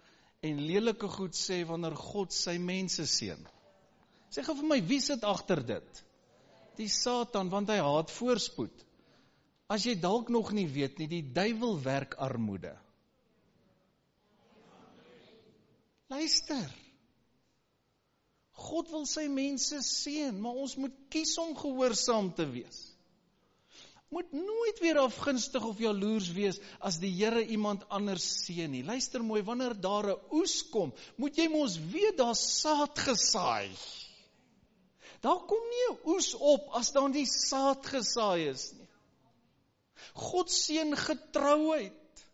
en 0.45 0.63
lelike 0.65 1.09
goed 1.19 1.37
sê 1.37 1.59
wanneer 1.69 1.93
God 2.01 2.33
sy 2.33 2.55
mense 2.57 3.05
seën. 3.05 3.43
Sê 4.33 4.45
gou 4.47 4.57
vir 4.63 4.71
my, 4.71 4.79
wie 4.89 5.03
sit 5.05 5.27
agter 5.29 5.61
dit? 5.69 6.05
die 6.79 6.91
Satan 6.91 7.51
want 7.53 7.71
hy 7.71 7.79
haat 7.83 8.13
voorspoed. 8.15 8.75
As 9.71 9.87
jy 9.87 9.95
dalk 10.01 10.31
nog 10.33 10.53
nie 10.57 10.67
weet 10.69 10.99
nie, 11.01 11.09
die 11.09 11.25
duiwel 11.35 11.79
werk 11.85 12.17
armoede. 12.21 12.75
Luister. 16.15 16.71
God 18.55 18.91
wil 18.93 19.07
sy 19.09 19.27
mense 19.33 19.81
seën, 19.83 20.35
maar 20.41 20.59
ons 20.63 20.77
moet 20.79 20.95
kies 21.11 21.33
om 21.43 21.57
gehoorsaam 21.59 22.31
te 22.39 22.47
wees. 22.53 22.83
Moet 24.15 24.31
nooit 24.37 24.79
weer 24.79 25.01
afgunstig 25.03 25.65
of 25.67 25.81
jaloers 25.83 26.29
wees 26.37 26.61
as 26.79 27.01
die 27.03 27.11
Here 27.17 27.43
iemand 27.51 27.83
anders 27.91 28.27
seën 28.45 28.71
nie. 28.71 28.85
Luister 28.87 29.25
mooi, 29.27 29.43
wanneer 29.43 29.75
daar 29.75 30.13
'n 30.13 30.21
oes 30.39 30.63
kom, 30.71 30.95
moet 31.19 31.37
jy 31.37 31.49
mos 31.49 31.79
weet 31.91 32.17
daar's 32.23 32.45
saad 32.61 32.95
gesaai. 32.95 33.75
Daar 35.21 35.43
kom 35.51 35.63
nie 35.73 35.85
'n 35.91 35.99
oes 36.15 36.35
op 36.35 36.71
as 36.79 36.93
daar 36.93 37.11
nie 37.11 37.27
saad 37.27 37.87
gesaai 37.87 38.49
is 38.55 38.73
nie. 38.73 38.89
God 40.15 40.51
seën 40.51 40.97
getrouheid. 40.97 42.27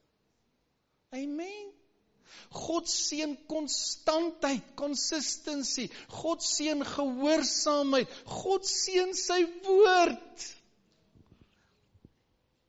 Amen. 1.10 1.79
God 2.50 2.88
seën 2.88 3.36
konstantheid, 3.48 4.74
consistency. 4.74 5.88
God 6.08 6.42
seën 6.42 6.84
gehoorsaamheid. 6.84 8.10
God 8.24 8.66
seën 8.66 9.14
sy 9.14 9.44
woord. 9.66 10.48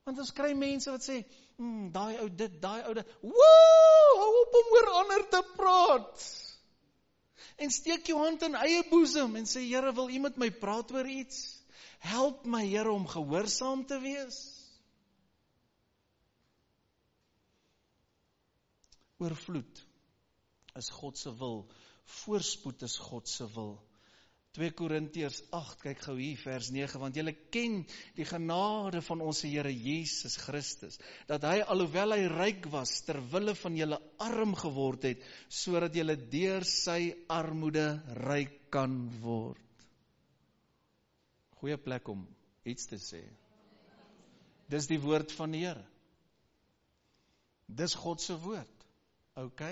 Want 0.06 0.22
ons 0.22 0.34
kry 0.36 0.54
mense 0.58 0.90
wat 0.92 1.04
sê, 1.06 1.24
"Hm, 1.58 1.92
daai 1.92 2.20
ou 2.22 2.30
dit, 2.30 2.62
daai 2.62 2.88
ou 2.88 2.94
dit. 2.94 3.08
Woe, 3.22 4.18
hou 4.18 4.32
op 4.42 4.56
om 4.62 4.74
oor 4.78 4.90
ander 5.04 5.30
te 5.30 5.44
praat." 5.56 6.30
En 7.58 7.70
steek 7.70 8.08
jou 8.08 8.18
hand 8.18 8.42
in 8.42 8.56
eie 8.56 8.84
boesem 8.90 9.36
en 9.36 9.46
sê, 9.46 9.62
"Here, 9.62 9.94
wil 9.94 10.10
U 10.10 10.20
met 10.20 10.38
my 10.38 10.50
praat 10.50 10.92
oor 10.92 11.06
iets? 11.06 11.62
Help 12.00 12.46
my, 12.46 12.66
Here, 12.66 12.92
om 12.92 13.08
gehoorsaam 13.08 13.86
te 13.86 14.00
wees." 14.00 14.61
Oorvloed 19.22 19.86
is 20.80 20.90
God 20.98 21.18
se 21.20 21.32
wil. 21.38 21.64
Voorspoed 22.22 22.84
is 22.88 22.98
God 22.98 23.30
se 23.30 23.48
wil. 23.56 23.76
2 24.52 24.74
Korintiërs 24.76 25.38
8, 25.56 25.78
kyk 25.80 26.02
gou 26.04 26.18
hier 26.20 26.40
vers 26.42 26.74
9, 26.76 27.00
want 27.00 27.16
julle 27.16 27.32
ken 27.56 27.78
die 28.18 28.26
genade 28.28 29.00
van 29.06 29.22
ons 29.24 29.46
Here 29.48 29.72
Jesus 29.72 30.36
Christus, 30.44 31.00
dat 31.30 31.46
hy 31.48 31.62
alhoewel 31.64 32.18
hy 32.18 32.26
ryk 32.28 32.68
was, 32.74 32.98
ter 33.08 33.22
wille 33.32 33.56
van 33.56 33.78
julle 33.80 34.02
arm 34.20 34.52
geword 34.60 35.08
het, 35.08 35.24
sodat 35.48 35.96
julle 35.96 36.18
deur 36.34 36.68
sy 36.68 37.14
armoede 37.32 37.86
ryk 38.26 38.58
kan 38.76 39.00
word. 39.24 39.88
Goeie 41.62 41.80
plek 41.80 42.12
om 42.12 42.26
iets 42.68 42.92
te 42.92 43.00
sê. 43.00 43.24
Dis 44.72 44.92
die 44.92 45.00
woord 45.00 45.32
van 45.36 45.56
die 45.56 45.64
Here. 45.64 45.88
Dis 47.72 47.96
God 47.96 48.20
se 48.20 48.36
woord. 48.44 48.81
OK? 49.40 49.64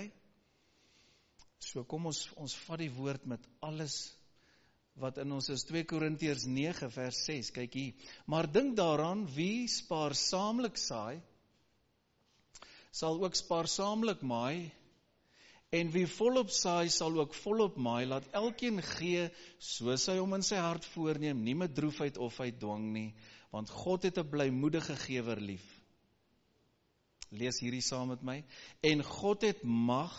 So 1.60 1.84
kom 1.84 2.08
ons 2.08 2.24
ons 2.40 2.54
vat 2.64 2.80
die 2.80 2.92
woord 2.94 3.26
met 3.28 3.44
alles 3.60 3.98
wat 5.00 5.20
in 5.22 5.32
ons 5.32 5.48
is 5.52 5.64
2 5.68 5.84
Korintiërs 5.88 6.46
9 6.48 6.90
vers 6.92 7.18
6. 7.28 7.52
Kyk 7.56 7.76
hier. 7.76 8.10
Maar 8.26 8.48
dink 8.52 8.76
daaraan 8.76 9.26
wie 9.36 9.68
spaarsaamlik 9.68 10.80
saai 10.80 11.20
sal 12.90 13.20
ook 13.22 13.36
spaarsaamlik 13.38 14.22
maai 14.26 14.72
en 15.70 15.92
wie 15.94 16.06
volop 16.10 16.50
saai 16.50 16.90
sal 16.90 17.14
ook 17.20 17.36
volop 17.44 17.76
maai. 17.78 18.06
Laat 18.10 18.26
elkeen 18.34 18.80
gee 18.82 19.28
soos 19.62 20.08
hy 20.10 20.16
hom 20.18 20.34
in 20.34 20.46
sy 20.46 20.58
hart 20.58 20.88
voorneem, 20.96 21.44
nie 21.44 21.54
met 21.54 21.76
droefheid 21.76 22.18
of 22.18 22.40
uit 22.42 22.58
dwang 22.58 22.88
nie, 22.90 23.12
want 23.54 23.70
God 23.70 24.08
het 24.08 24.18
'n 24.18 24.30
blymoedige 24.30 24.96
gewer 25.06 25.38
lief. 25.40 25.79
Lees 27.30 27.60
hierdie 27.62 27.84
saam 27.84 28.10
met 28.10 28.22
my. 28.26 28.40
En 28.82 29.02
God 29.06 29.46
het 29.46 29.62
mag 29.62 30.14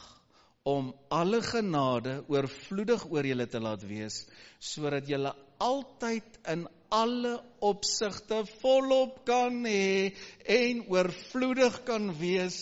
om 0.63 0.91
alle 1.09 1.41
genade 1.41 2.21
oorvloedig 2.29 3.07
oor 3.09 3.25
julle 3.25 3.47
te 3.49 3.59
laat 3.59 3.81
wees 3.89 4.25
sodat 4.61 5.07
julle 5.09 5.31
altyd 5.61 6.37
in 6.53 6.67
alle 6.93 7.33
opsigte 7.65 8.43
volop 8.59 9.23
kan 9.25 9.63
hê 9.65 10.11
en 10.45 10.83
oorvloedig 10.91 11.81
kan 11.87 12.11
wees. 12.19 12.61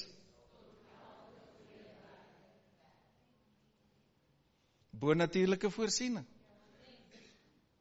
Bonatuurlike 5.00 5.72
voorsiening. 5.72 6.28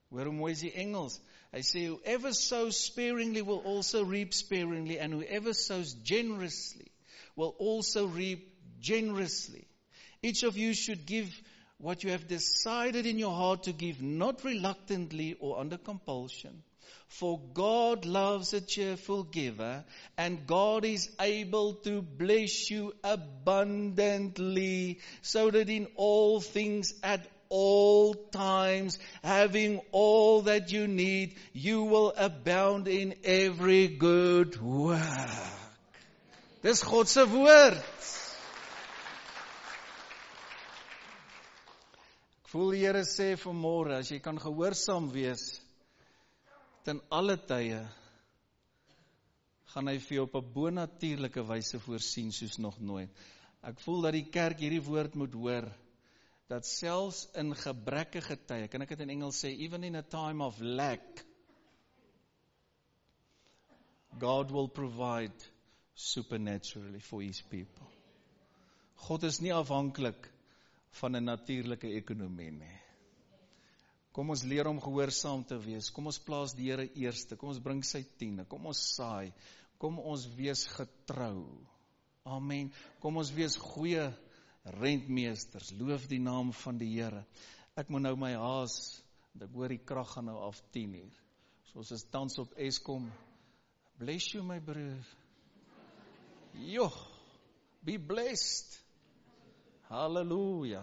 Hoor 0.09 0.31
hoe 0.31 0.35
mooi 0.35 0.53
is 0.55 0.65
die 0.65 0.75
Engels 0.83 1.19
hy 1.53 1.61
sê 1.61 1.87
whoever 1.87 2.33
sows 2.33 2.77
sparingly 2.77 3.43
will 3.43 3.63
also 3.73 4.05
reap 4.05 4.35
sparingly 4.35 4.99
and 4.99 5.13
whoever 5.13 5.55
sows 5.55 5.95
generously 5.95 6.91
will 7.37 7.55
also 7.59 8.07
reap 8.07 8.55
generously 8.81 9.69
Each 10.21 10.43
of 10.43 10.57
you 10.57 10.75
should 10.75 11.07
give 11.07 11.31
what 11.79 12.03
you 12.03 12.11
have 12.11 12.27
decided 12.27 13.07
in 13.07 13.19
your 13.19 13.33
heart 13.33 13.65
to 13.65 13.73
give, 13.73 14.03
not 14.03 14.43
reluctantly 14.45 15.37
or 15.39 15.61
under 15.61 15.79
compulsion. 15.79 16.65
For 17.07 17.39
God 17.55 18.05
loves 18.05 18.53
a 18.53 18.61
cheerful 18.61 19.23
giver, 19.23 19.85
and 20.17 20.47
God 20.47 20.85
is 20.85 21.09
able 21.21 21.75
to 21.85 22.03
bless 22.03 22.69
you 22.71 22.95
abundantly, 23.05 24.99
so 25.23 25.51
that 25.51 25.69
in 25.69 25.87
all 25.95 26.41
things 26.41 26.95
at 27.03 27.25
all 27.51 28.15
times, 28.15 28.99
having 29.23 29.81
all 29.93 30.43
that 30.43 30.71
you 30.71 30.87
need, 30.87 31.35
you 31.53 31.85
will 31.85 32.13
abound 32.17 32.89
in 32.89 33.15
every 33.25 33.89
good 33.89 34.61
work. 34.61 35.03
Dis 36.63 36.83
God 36.83 37.09
se 37.09 37.25
woord. 37.25 37.83
Voel 42.49 42.71
die 42.73 42.81
Here 42.81 43.05
sê 43.05 43.35
vanmôre 43.37 43.99
as 44.01 44.09
jy 44.09 44.19
kan 44.25 44.39
gehoorsaam 44.41 45.11
wees 45.13 45.61
ten 46.87 47.03
alle 47.13 47.37
tye 47.37 47.83
gaan 49.75 49.91
hy 49.91 49.99
vir 50.01 50.17
jou 50.17 50.25
op 50.25 50.39
'n 50.41 50.53
bonatuurlike 50.55 51.45
wyse 51.45 51.79
voorsien 51.85 52.33
soos 52.33 52.57
nog 52.59 52.81
nooit. 52.81 53.11
Ek 53.63 53.79
voel 53.85 54.01
dat 54.03 54.17
die 54.17 54.31
kerk 54.33 54.59
hierdie 54.65 54.81
woord 54.81 55.15
moet 55.15 55.35
hoor 55.35 55.69
dat 56.49 56.67
selfs 56.67 57.27
in 57.37 57.53
gebrekkige 57.55 58.39
tye, 58.49 58.69
kan 58.73 58.83
ek 58.83 58.95
dit 58.95 59.05
in 59.05 59.13
Engels 59.19 59.43
sê, 59.45 59.53
even 59.65 59.85
in 59.85 60.01
a 60.01 60.03
time 60.03 60.45
of 60.45 60.61
lack 60.61 61.25
God 64.19 64.51
will 64.51 64.69
provide 64.69 65.45
supernaturally 65.95 66.99
for 66.99 67.23
his 67.23 67.41
people. 67.41 67.87
God 69.07 69.25
is 69.29 69.39
nie 69.41 69.53
afhanklik 69.55 70.27
van 71.01 71.17
'n 71.17 71.25
natuurlike 71.25 71.87
ekonomie 71.95 72.51
nie. 72.51 72.79
Kom 74.13 74.31
ons 74.31 74.43
leer 74.43 74.67
om 74.67 74.81
gehoorsaam 74.81 75.45
te 75.45 75.59
wees. 75.63 75.91
Kom 75.91 76.07
ons 76.07 76.19
plaas 76.19 76.55
die 76.55 76.71
Here 76.71 76.89
eerste. 76.95 77.37
Kom 77.37 77.49
ons 77.49 77.61
bring 77.63 77.85
sy 77.85 78.03
tiende. 78.19 78.45
Kom 78.45 78.67
ons 78.67 78.95
saai. 78.97 79.33
Kom 79.79 79.99
ons 79.99 80.27
wees 80.35 80.67
getrou. 80.67 81.45
Amen. 82.25 82.73
Kom 83.01 83.17
ons 83.17 83.31
wees 83.31 83.57
goeie 83.57 84.09
rentmeesters. 84.79 85.73
Loof 85.79 86.07
die 86.11 86.21
naam 86.21 86.53
van 86.65 86.79
die 86.81 86.91
Here. 86.95 87.25
Ek 87.79 87.91
moet 87.93 88.05
nou 88.05 88.15
my 88.19 88.33
haas. 88.39 88.77
Ek 89.39 89.55
hoor 89.55 89.73
die 89.73 89.81
krag 89.87 90.11
gaan 90.15 90.29
nou 90.31 90.39
af 90.49 90.61
10 90.75 90.95
uur. 90.99 91.17
So 91.71 91.83
ons 91.83 91.93
is 91.95 92.05
tans 92.11 92.39
op 92.43 92.55
Eskom. 92.59 93.07
Bless 93.99 94.33
you 94.35 94.43
my 94.45 94.59
broer. 94.61 95.05
Joh. 96.59 96.95
Be 97.85 97.99
blessed. 97.99 98.79
Halleluja. 99.89 100.83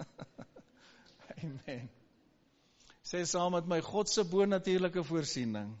Amen. 1.42 1.88
Sê 3.10 3.24
saam 3.26 3.56
met 3.56 3.66
my 3.66 3.80
God 3.82 4.10
se 4.12 4.22
bonatuurlike 4.28 5.02
voorsiening 5.04 5.72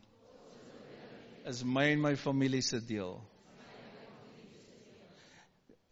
is 1.46 1.64
my 1.64 1.90
en 1.92 2.00
my 2.00 2.16
familie 2.16 2.62
se 2.62 2.80
deel. 2.84 3.20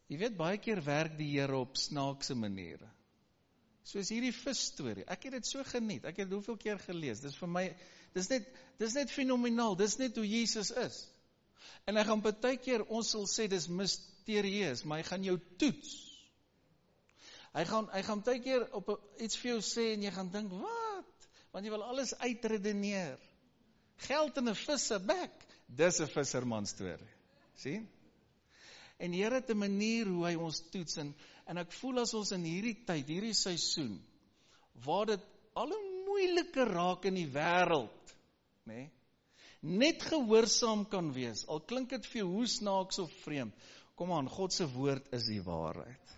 Jy 0.09 0.17
weet 0.23 0.39
baie 0.39 0.59
keer 0.61 0.81
werk 0.85 1.19
die 1.19 1.29
Here 1.35 1.57
op 1.59 1.77
snaakse 1.77 2.35
maniere. 2.39 2.89
Soos 3.89 4.11
hierdie 4.13 4.33
vis 4.33 4.63
storie. 4.71 5.05
Ek 5.09 5.29
het 5.29 5.39
dit 5.39 5.49
so 5.49 5.65
geniet. 5.65 6.05
Ek 6.09 6.21
het 6.23 6.33
hoeveel 6.33 6.57
keer 6.61 6.81
gelees. 6.81 7.23
Dis 7.25 7.37
vir 7.41 7.49
my 7.53 7.65
dis 8.17 8.29
net 8.33 8.49
dis 8.81 8.97
net 8.97 9.13
fenomenaal. 9.13 9.77
Dis 9.81 9.97
net 10.01 10.17
hoe 10.17 10.27
Jesus 10.29 10.73
is. 10.85 10.99
En 11.89 11.97
hy 11.97 12.05
gaan 12.09 12.25
baie 12.25 12.57
keer 12.61 12.85
ons 12.85 13.15
sal 13.15 13.25
sê 13.29 13.49
dis 13.49 13.69
misterieus, 13.69 14.85
maar 14.85 15.01
hy 15.03 15.09
gaan 15.09 15.25
jou 15.25 15.37
toets. 15.61 15.95
Hy 17.57 17.65
gaan 17.69 17.89
hy 17.93 18.03
gaan 18.05 18.25
baie 18.25 18.43
keer 18.45 18.67
op 18.77 18.93
iets 19.25 19.41
vir 19.41 19.55
jou 19.55 19.61
sê 19.65 19.91
en 19.95 20.05
jy 20.05 20.13
gaan 20.13 20.33
dink, 20.33 20.53
"Wat?" 20.53 21.29
Want 21.53 21.65
jy 21.65 21.71
wil 21.73 21.85
alles 21.85 22.15
uitredeneer. 22.21 23.19
Geld 24.09 24.37
in 24.37 24.49
'n 24.49 24.55
vis 24.55 24.87
se 24.87 24.99
bek. 24.99 25.33
Dis 25.67 26.01
'n 26.01 26.07
visserman 26.07 26.67
storie. 26.67 27.15
sien? 27.55 27.89
En 28.99 29.13
die 29.15 29.23
Here 29.23 29.41
het 29.41 29.51
'n 29.51 29.59
manier 29.59 30.07
hoe 30.07 30.27
hy 30.27 30.35
ons 30.35 30.61
toets 30.71 30.97
en 30.97 31.15
en 31.49 31.57
ek 31.57 31.73
voel 31.73 32.03
as 32.03 32.13
ons 32.15 32.33
in 32.33 32.45
hierdie 32.45 32.85
tyd, 32.85 33.09
hierdie 33.09 33.35
seisoen 33.35 33.95
waar 34.85 35.07
dit 35.07 35.23
al 35.57 35.73
hoe 35.73 36.05
moeiliker 36.07 36.69
raak 36.69 37.07
in 37.09 37.15
die 37.15 37.31
wêreld, 37.33 38.15
nê? 38.69 38.75
Nee, 38.75 38.91
net 39.61 40.03
gehoorsaam 40.03 40.85
kan 40.87 41.13
wees. 41.13 41.47
Al 41.49 41.61
klink 41.61 41.91
dit 41.91 42.07
vir 42.07 42.21
jou 42.21 42.29
hoe 42.29 42.47
snaaks 42.47 43.01
of 43.03 43.15
vreemd. 43.25 43.55
Kom 43.99 44.13
aan, 44.13 44.29
God 44.31 44.53
se 44.55 44.69
woord 44.71 45.09
is 45.17 45.27
die 45.27 45.41
waarheid. 45.43 46.18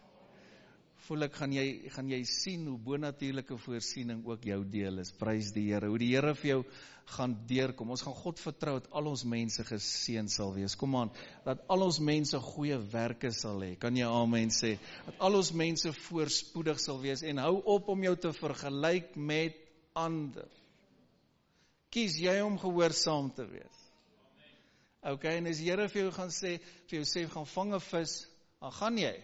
Voel 1.10 1.26
ek 1.26 1.34
gaan 1.40 1.50
jy 1.50 1.90
gaan 1.90 2.06
jy 2.06 2.20
sien 2.28 2.68
hoe 2.70 2.76
bonatuurlike 2.78 3.56
voorsiening 3.58 4.20
ook 4.28 4.44
jou 4.46 4.60
deel 4.70 5.02
is. 5.02 5.10
Prys 5.18 5.48
die 5.56 5.66
Here. 5.72 5.88
Hoe 5.90 5.98
die 5.98 6.12
Here 6.12 6.36
vir 6.38 6.50
jou 6.52 6.58
gaan 7.16 7.32
deurkom. 7.50 7.90
Ons 7.90 8.04
gaan 8.06 8.14
God 8.14 8.38
vertrou 8.38 8.76
dat 8.78 8.86
al 8.94 9.08
ons 9.10 9.24
mense 9.26 9.64
geseën 9.66 10.28
sal 10.30 10.52
wees. 10.54 10.76
Kom 10.78 10.94
aan, 10.94 11.10
dat 11.42 11.64
al 11.66 11.82
ons 11.82 11.98
mense 12.06 12.38
goeie 12.44 12.78
werke 12.92 13.32
sal 13.34 13.58
hê. 13.66 13.72
Kan 13.82 13.98
jy 13.98 14.06
amen 14.06 14.54
sê? 14.54 14.76
Dat 15.08 15.24
al 15.26 15.38
ons 15.40 15.50
mense 15.58 15.90
voorspoedig 16.04 16.78
sal 16.78 17.00
wees 17.02 17.24
en 17.26 17.42
hou 17.42 17.56
op 17.74 17.90
om 17.90 18.06
jou 18.06 18.14
te 18.28 18.30
vergelyk 18.36 19.16
met 19.18 19.58
ander. 19.98 20.46
Kies 21.90 22.20
jy 22.22 22.36
om 22.44 22.60
gehoorsaam 22.62 23.32
te 23.34 23.48
wees. 23.50 23.82
OK, 25.10 25.26
en 25.32 25.50
as 25.50 25.64
Here 25.64 25.88
vir 25.90 26.04
jou 26.04 26.14
gaan 26.14 26.30
sê, 26.30 26.54
vir 26.86 27.00
jou 27.00 27.08
sê 27.08 27.26
gaan 27.34 27.50
vang 27.56 27.74
'n 27.74 27.82
vis, 27.88 28.14
dan 28.60 28.78
gaan 28.78 29.02
jy 29.02 29.16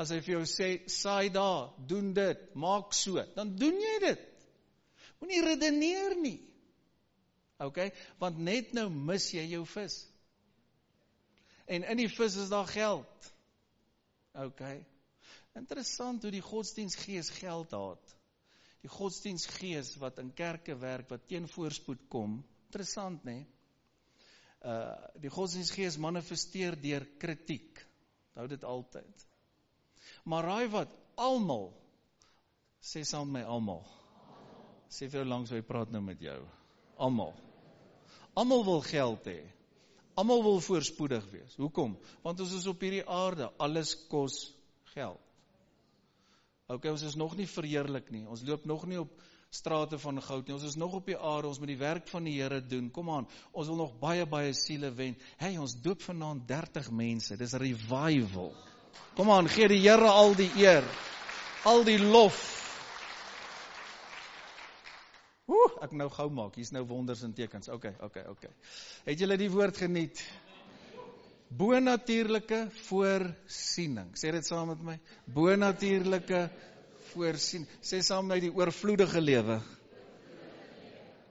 as 0.00 0.12
hy 0.14 0.20
vir 0.24 0.38
jou 0.38 0.44
sê 0.48 0.68
saai 0.88 1.28
daar, 1.32 1.72
doen 1.88 2.12
dit, 2.16 2.44
maak 2.56 2.94
so, 2.96 3.20
dan 3.36 3.52
doen 3.58 3.76
jy 3.80 3.96
dit. 4.06 4.22
Moenie 5.20 5.42
redeneer 5.44 6.16
nie. 6.16 6.38
OK? 7.60 7.90
Want 8.20 8.40
net 8.40 8.72
nou 8.76 8.88
mis 8.92 9.26
jy 9.34 9.44
jou 9.52 9.66
vis. 9.68 9.98
En 11.70 11.84
in 11.92 12.00
die 12.00 12.08
vis 12.10 12.38
is 12.40 12.48
daar 12.50 12.68
geld. 12.70 13.28
OK. 14.40 14.62
Interessant 15.58 16.24
hoe 16.24 16.32
die 16.32 16.44
godsdiensgees 16.44 17.30
geld 17.36 17.74
haat. 17.76 18.16
Die 18.80 18.90
godsdiensgees 18.90 19.92
wat 20.00 20.18
in 20.22 20.32
kerke 20.32 20.78
werk 20.80 21.10
wat 21.12 21.26
teen 21.28 21.48
voorspoed 21.50 22.06
kom. 22.08 22.40
Interessant, 22.70 23.24
né? 23.28 23.42
Uh 24.64 25.20
die 25.20 25.32
godsdiensgees 25.32 25.98
manifesteer 26.00 26.78
deur 26.80 27.04
kritiek. 27.20 27.84
Hou 28.38 28.46
dit 28.48 28.64
altyd. 28.64 29.29
Maar 30.24 30.44
raai 30.44 30.68
wat? 30.72 30.96
Almal 31.20 31.70
sê 32.80 33.04
saam 33.04 33.28
met 33.28 33.44
my 33.44 33.48
almal. 33.48 33.82
Sê 34.90 35.06
vir 35.06 35.20
jou 35.20 35.28
langs 35.28 35.52
hy 35.52 35.60
praat 35.62 35.90
nou 35.92 36.02
met 36.02 36.20
jou. 36.20 36.40
Almal. 36.98 37.34
Almal 38.34 38.64
wil 38.64 38.80
geld 38.86 39.26
hê. 39.28 39.40
Almal 40.18 40.42
wil 40.42 40.60
voorspoedig 40.64 41.26
wees. 41.32 41.56
Hoekom? 41.60 41.96
Want 42.24 42.40
ons 42.40 42.54
is 42.56 42.66
op 42.70 42.80
hierdie 42.82 43.04
aarde, 43.06 43.50
alles 43.62 43.94
kos 44.10 44.48
geld. 44.94 45.20
OK, 46.70 46.86
ons 46.86 47.02
is 47.02 47.16
nog 47.18 47.36
nie 47.38 47.48
verheerlik 47.50 48.10
nie. 48.14 48.24
Ons 48.30 48.44
loop 48.46 48.66
nog 48.68 48.84
nie 48.86 48.98
op 49.00 49.12
strate 49.50 49.98
van 49.98 50.20
goud 50.22 50.46
nie. 50.46 50.54
Ons 50.54 50.66
is 50.68 50.76
nog 50.78 50.94
op 51.00 51.08
die 51.10 51.18
aarde, 51.18 51.50
ons 51.50 51.58
moet 51.58 51.72
die 51.72 51.80
werk 51.80 52.06
van 52.10 52.26
die 52.28 52.36
Here 52.38 52.60
doen. 52.62 52.90
Kom 52.94 53.10
aan, 53.10 53.26
ons 53.50 53.70
wil 53.70 53.80
nog 53.80 53.96
baie 54.02 54.26
baie 54.30 54.52
siele 54.54 54.92
wen. 54.94 55.16
Hey, 55.40 55.56
ons 55.58 55.74
doop 55.82 56.02
vanaand 56.06 56.46
30 56.48 56.92
mense. 56.94 57.38
Dis 57.40 57.56
revival. 57.58 58.54
Kom 59.16 59.30
aan, 59.30 59.48
gee 59.48 59.68
die 59.68 59.80
Here 59.82 60.08
al 60.08 60.34
die 60.38 60.50
eer. 60.56 60.86
Al 61.68 61.84
die 61.84 61.98
lof. 62.00 62.38
Ooh, 65.50 65.74
ek 65.84 65.92
nou 65.98 66.06
gou 66.14 66.28
maak. 66.32 66.54
Hier's 66.56 66.70
nou 66.72 66.84
wonders 66.88 67.24
en 67.26 67.34
tekens. 67.36 67.68
Okay, 67.68 67.92
okay, 68.06 68.22
okay. 68.30 68.52
Het 69.08 69.24
julle 69.24 69.36
die 69.40 69.50
woord 69.50 69.80
geniet? 69.82 70.22
Bonatuurlike 71.50 72.62
voorsiening. 72.86 74.14
Sê 74.16 74.30
dit 74.36 74.46
saam 74.46 74.70
met 74.70 74.86
my. 74.86 74.96
Bonatuurlike 75.34 76.44
voorsien. 77.10 77.66
Sê 77.82 78.00
saam 78.06 78.30
met 78.30 78.38
my 78.38 78.40
die 78.46 78.54
oorvloedige 78.54 79.20
lewe. 79.20 79.58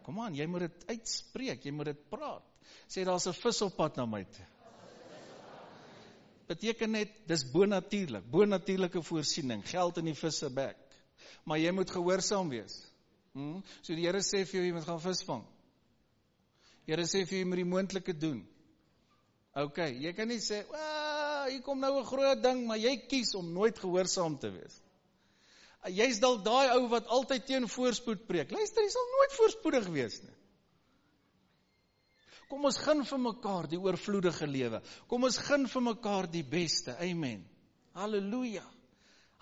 Kom 0.03 0.19
aan, 0.25 0.35
jy 0.35 0.49
moet 0.51 0.67
dit 0.67 0.85
uitspreek, 0.97 1.63
jy 1.63 1.73
moet 1.73 1.93
dit 1.93 2.05
praat. 2.11 2.45
Sê 2.91 3.05
daar's 3.07 3.27
'n 3.29 3.33
vis 3.33 3.61
op 3.61 3.75
pad 3.77 3.97
na 3.97 4.05
my 4.05 4.23
toe 4.25 4.45
beteken 6.49 6.95
net 6.97 7.11
dis 7.29 7.43
bonatuurlik, 7.53 8.25
bonatuurlike 8.31 9.01
voorsiening, 9.05 9.61
geld 9.69 9.99
in 10.01 10.09
die 10.09 10.17
visse 10.17 10.49
bek. 10.53 10.77
Maar 11.45 11.61
jy 11.61 11.73
moet 11.77 11.91
gehoorsaam 11.93 12.49
wees. 12.49 12.79
Hm? 13.37 13.59
So 13.81 13.93
die 13.93 14.07
Here 14.07 14.21
sê 14.25 14.43
vir 14.49 14.59
jou 14.59 14.65
jy 14.65 14.73
moet 14.73 14.87
gaan 14.87 15.01
visvang. 15.03 15.43
Die 16.85 16.95
Here 16.95 17.05
sê 17.05 17.21
vir 17.21 17.37
jou 17.37 17.43
jy 17.43 17.49
moet 17.51 17.61
die 17.61 17.69
moontlike 17.69 18.17
doen. 18.17 18.41
OK, 19.59 19.79
jy 20.01 20.13
kan 20.13 20.27
nie 20.29 20.39
sê, 20.41 20.63
"Aa, 20.73 21.47
hier 21.49 21.61
kom 21.61 21.79
nou 21.79 21.99
'n 21.99 22.05
groot 22.05 22.41
ding," 22.43 22.65
maar 22.67 22.77
jy 22.77 22.97
kies 23.07 23.33
om 23.35 23.53
nooit 23.53 23.77
gehoorsaam 23.77 24.37
te 24.39 24.49
wees. 24.51 24.81
Jy's 25.87 26.19
dalk 26.19 26.43
daai 26.43 26.75
ou 26.75 26.87
wat 26.89 27.07
altyd 27.07 27.45
teen 27.45 27.67
voorspoed 27.67 28.27
preek. 28.27 28.51
Luister, 28.51 28.83
jy 28.83 28.89
sal 28.89 29.07
nooit 29.17 29.31
voorspoedig 29.31 29.87
wees 29.87 30.21
nie. 30.21 30.35
Kom 32.49 32.65
ons 32.65 32.79
gun 32.81 33.03
vir 33.05 33.19
mekaar 33.21 33.67
die 33.69 33.77
oorvloedige 33.77 34.47
lewe. 34.49 34.81
Kom 35.07 35.27
ons 35.27 35.37
gun 35.45 35.67
vir 35.69 35.83
mekaar 35.85 36.27
die 36.33 36.43
beste. 36.43 36.95
Amen. 36.97 37.43
Halleluja. 37.93 38.65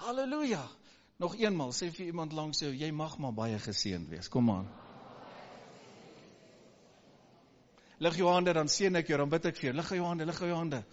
Halleluja. 0.04 0.64
Nog 1.18 1.38
eenmal 1.40 1.72
sê 1.74 1.88
vir 1.90 2.12
iemand 2.12 2.36
langs 2.36 2.60
jou, 2.62 2.70
jy 2.76 2.92
mag 2.92 3.16
maar 3.24 3.34
baie 3.34 3.58
geseënd 3.64 4.12
wees. 4.12 4.28
Kom 4.30 4.52
aan. 4.54 4.68
Lig 8.04 8.20
jou 8.20 8.28
hande 8.30 8.54
dan 8.54 8.68
seën 8.70 9.00
ek 9.00 9.08
jou, 9.10 9.18
dan 9.18 9.32
bid 9.32 9.48
ek 9.50 9.58
vir 9.58 9.70
jou. 9.72 9.78
Lig 9.80 9.94
jou 9.98 10.04
hande, 10.06 10.28
lig 10.30 10.42
jou 10.44 10.52
hande. 10.54 10.84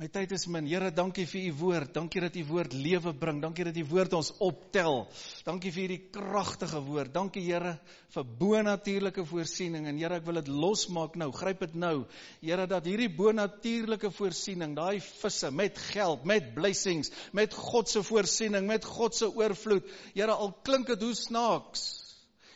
My 0.00 0.06
tyd 0.08 0.30
is 0.32 0.46
min. 0.48 0.64
Here, 0.64 0.88
dankie 0.90 1.26
vir 1.28 1.50
u 1.50 1.52
woord. 1.60 1.90
Dankie 1.92 2.22
dat 2.24 2.36
u 2.40 2.42
woord 2.48 2.72
lewe 2.72 3.12
bring. 3.12 3.42
Dankie 3.42 3.66
dat 3.68 3.76
u 3.76 3.84
woord 3.90 4.14
ons 4.16 4.30
optel. 4.40 5.02
Dankie 5.44 5.72
vir 5.74 5.82
hierdie 5.84 6.06
kragtige 6.14 6.80
woord. 6.80 7.12
Dankie 7.12 7.42
Here 7.44 7.74
vir 8.14 8.24
bonatuurlike 8.40 9.26
voorsiening 9.28 9.86
en 9.90 10.00
Here, 10.00 10.16
ek 10.16 10.24
wil 10.24 10.40
dit 10.40 10.48
losmaak 10.48 11.18
nou. 11.20 11.28
Gryp 11.36 11.60
dit 11.66 11.76
nou. 11.84 12.06
Here, 12.40 12.66
dat 12.66 12.88
hierdie 12.88 13.10
bonatuurlike 13.12 14.10
voorsiening, 14.16 14.72
daai 14.80 15.04
visse 15.04 15.52
met 15.52 15.76
geld, 15.92 16.24
met 16.24 16.54
blessings, 16.56 17.12
met 17.36 17.52
God 17.52 17.92
se 17.92 18.00
voorsiening, 18.02 18.66
met 18.72 18.88
God 18.88 19.14
se 19.14 19.28
oorvloed. 19.28 19.92
Here, 20.16 20.32
al 20.32 20.56
klink 20.64 20.88
dit 20.88 21.04
hoe 21.04 21.14
snaaks. 21.14 22.01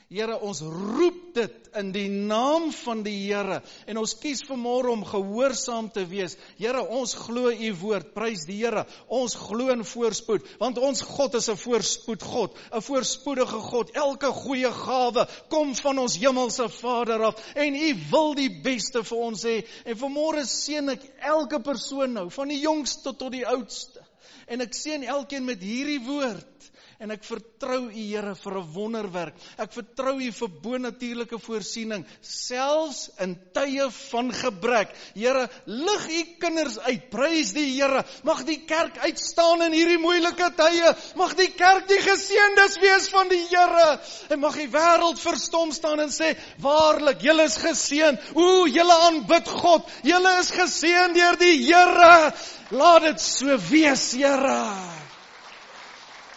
Here, 0.07 0.37
ons 0.39 0.61
roep 0.63 1.33
dit 1.35 1.65
in 1.81 1.89
die 1.91 2.07
naam 2.07 2.69
van 2.71 3.01
die 3.03 3.17
Here 3.25 3.57
en 3.91 3.99
ons 3.99 4.13
kies 4.23 4.45
vanmôre 4.47 4.93
om 4.93 5.03
gehoorsaam 5.03 5.89
te 5.91 6.05
wees. 6.07 6.37
Here, 6.61 6.85
ons 6.95 7.17
glo 7.25 7.51
u 7.51 7.71
woord. 7.81 8.13
Prys 8.15 8.45
die 8.47 8.61
Here. 8.61 8.85
Ons 9.11 9.35
glo 9.35 9.67
in 9.75 9.83
voorspoed, 9.83 10.47
want 10.63 10.79
ons 10.79 11.03
God 11.03 11.35
is 11.41 11.51
'n 11.51 11.59
voorspoed 11.59 12.23
God, 12.23 12.55
'n 12.71 12.87
voorspoedige 12.87 13.61
God. 13.67 13.91
Elke 13.97 14.31
goeie 14.31 14.71
gawe 14.71 15.27
kom 15.51 15.75
van 15.75 15.99
ons 15.99 16.17
hemelse 16.23 16.69
Vader 16.69 17.25
af 17.25 17.43
en 17.57 17.75
u 17.75 17.95
wil 18.11 18.35
die 18.35 18.63
beste 18.63 19.03
vir 19.03 19.19
ons 19.19 19.43
hê. 19.43 19.67
En 19.85 19.99
vanmôre 19.99 20.47
seën 20.47 20.89
ek 20.89 21.03
elke 21.19 21.59
persoon 21.59 22.13
nou, 22.13 22.31
van 22.31 22.49
die 22.49 22.61
jongste 22.61 23.17
tot 23.17 23.33
die 23.33 23.47
oudste. 23.47 24.07
En 24.47 24.61
ek 24.61 24.73
seën 24.73 25.03
elkeen 25.03 25.45
met 25.45 25.61
hierdie 25.61 26.01
woord 26.07 26.71
en 26.99 27.13
ek 27.13 27.25
vertrou 27.27 27.87
U 27.87 27.93
Here 27.93 28.35
vir 28.35 28.55
'n 28.57 28.73
wonderwerk. 28.73 29.35
Ek 29.59 29.73
vertrou 29.73 30.17
U 30.21 30.31
vir 30.33 30.49
bonatuurlike 30.63 31.39
voorsiening 31.39 32.05
selfs 32.21 33.11
in 33.21 33.37
tye 33.53 33.91
van 33.91 34.33
gebrek. 34.33 34.95
Here, 35.15 35.49
lig 35.67 36.09
U 36.09 36.23
kinders 36.41 36.79
uit. 36.79 37.11
Prys 37.11 37.53
die 37.53 37.69
Here. 37.77 38.05
Mag 38.25 38.45
die 38.45 38.65
kerk 38.67 38.99
uitstaan 38.99 39.63
in 39.63 39.73
hierdie 39.73 40.01
moeilike 40.01 40.51
tye. 40.57 40.95
Mag 41.17 41.35
die 41.37 41.51
kerk 41.53 41.89
die 41.89 42.01
geseëndes 42.01 42.79
wees 42.81 43.09
van 43.09 43.29
die 43.29 43.45
Here. 43.47 44.01
En 44.31 44.41
mag 44.41 44.57
die 44.57 44.69
wêreld 44.69 45.21
verstom 45.21 45.73
staan 45.73 46.01
en 46.01 46.11
sê, 46.11 46.37
"Waarlik, 46.59 47.21
julle 47.21 47.45
is 47.45 47.57
geseën. 47.57 48.19
O, 48.35 48.67
julle 48.67 48.97
aanbid 49.09 49.49
God. 49.49 49.89
Julle 50.03 50.39
is 50.41 50.51
geseën 50.51 51.13
deur 51.13 51.37
die 51.37 51.67
Here." 51.67 52.33
Laat 52.71 53.03
dit 53.03 53.21
so 53.21 53.59
wees, 53.71 54.13
Here. 54.13 55.06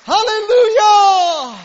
Halleluja! 0.10 1.56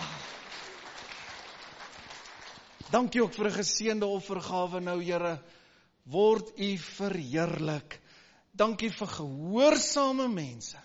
Dankie 2.90 3.22
ook 3.22 3.32
vir 3.32 3.46
'n 3.46 3.58
geseënde 3.58 4.06
offergawe 4.06 4.80
nou, 4.80 5.02
Here. 5.02 5.38
Word 6.04 6.52
U 6.58 6.78
verheerlik. 6.78 8.00
Dankie 8.52 8.90
vir 8.90 9.06
gehoorsame 9.06 10.28
mense. 10.28 10.76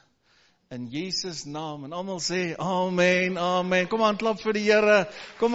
In 0.69 0.87
Jesus 0.87 1.45
naam 1.45 1.83
en 1.83 1.93
almal 1.93 2.19
sê 2.19 2.55
amen, 2.57 3.37
amen. 3.37 3.87
Kom 3.87 4.03
aan 4.03 4.17
klap 4.17 4.39
vir 4.41 4.53
die 4.53 4.71
Here. 4.71 5.07
Kom 5.37 5.47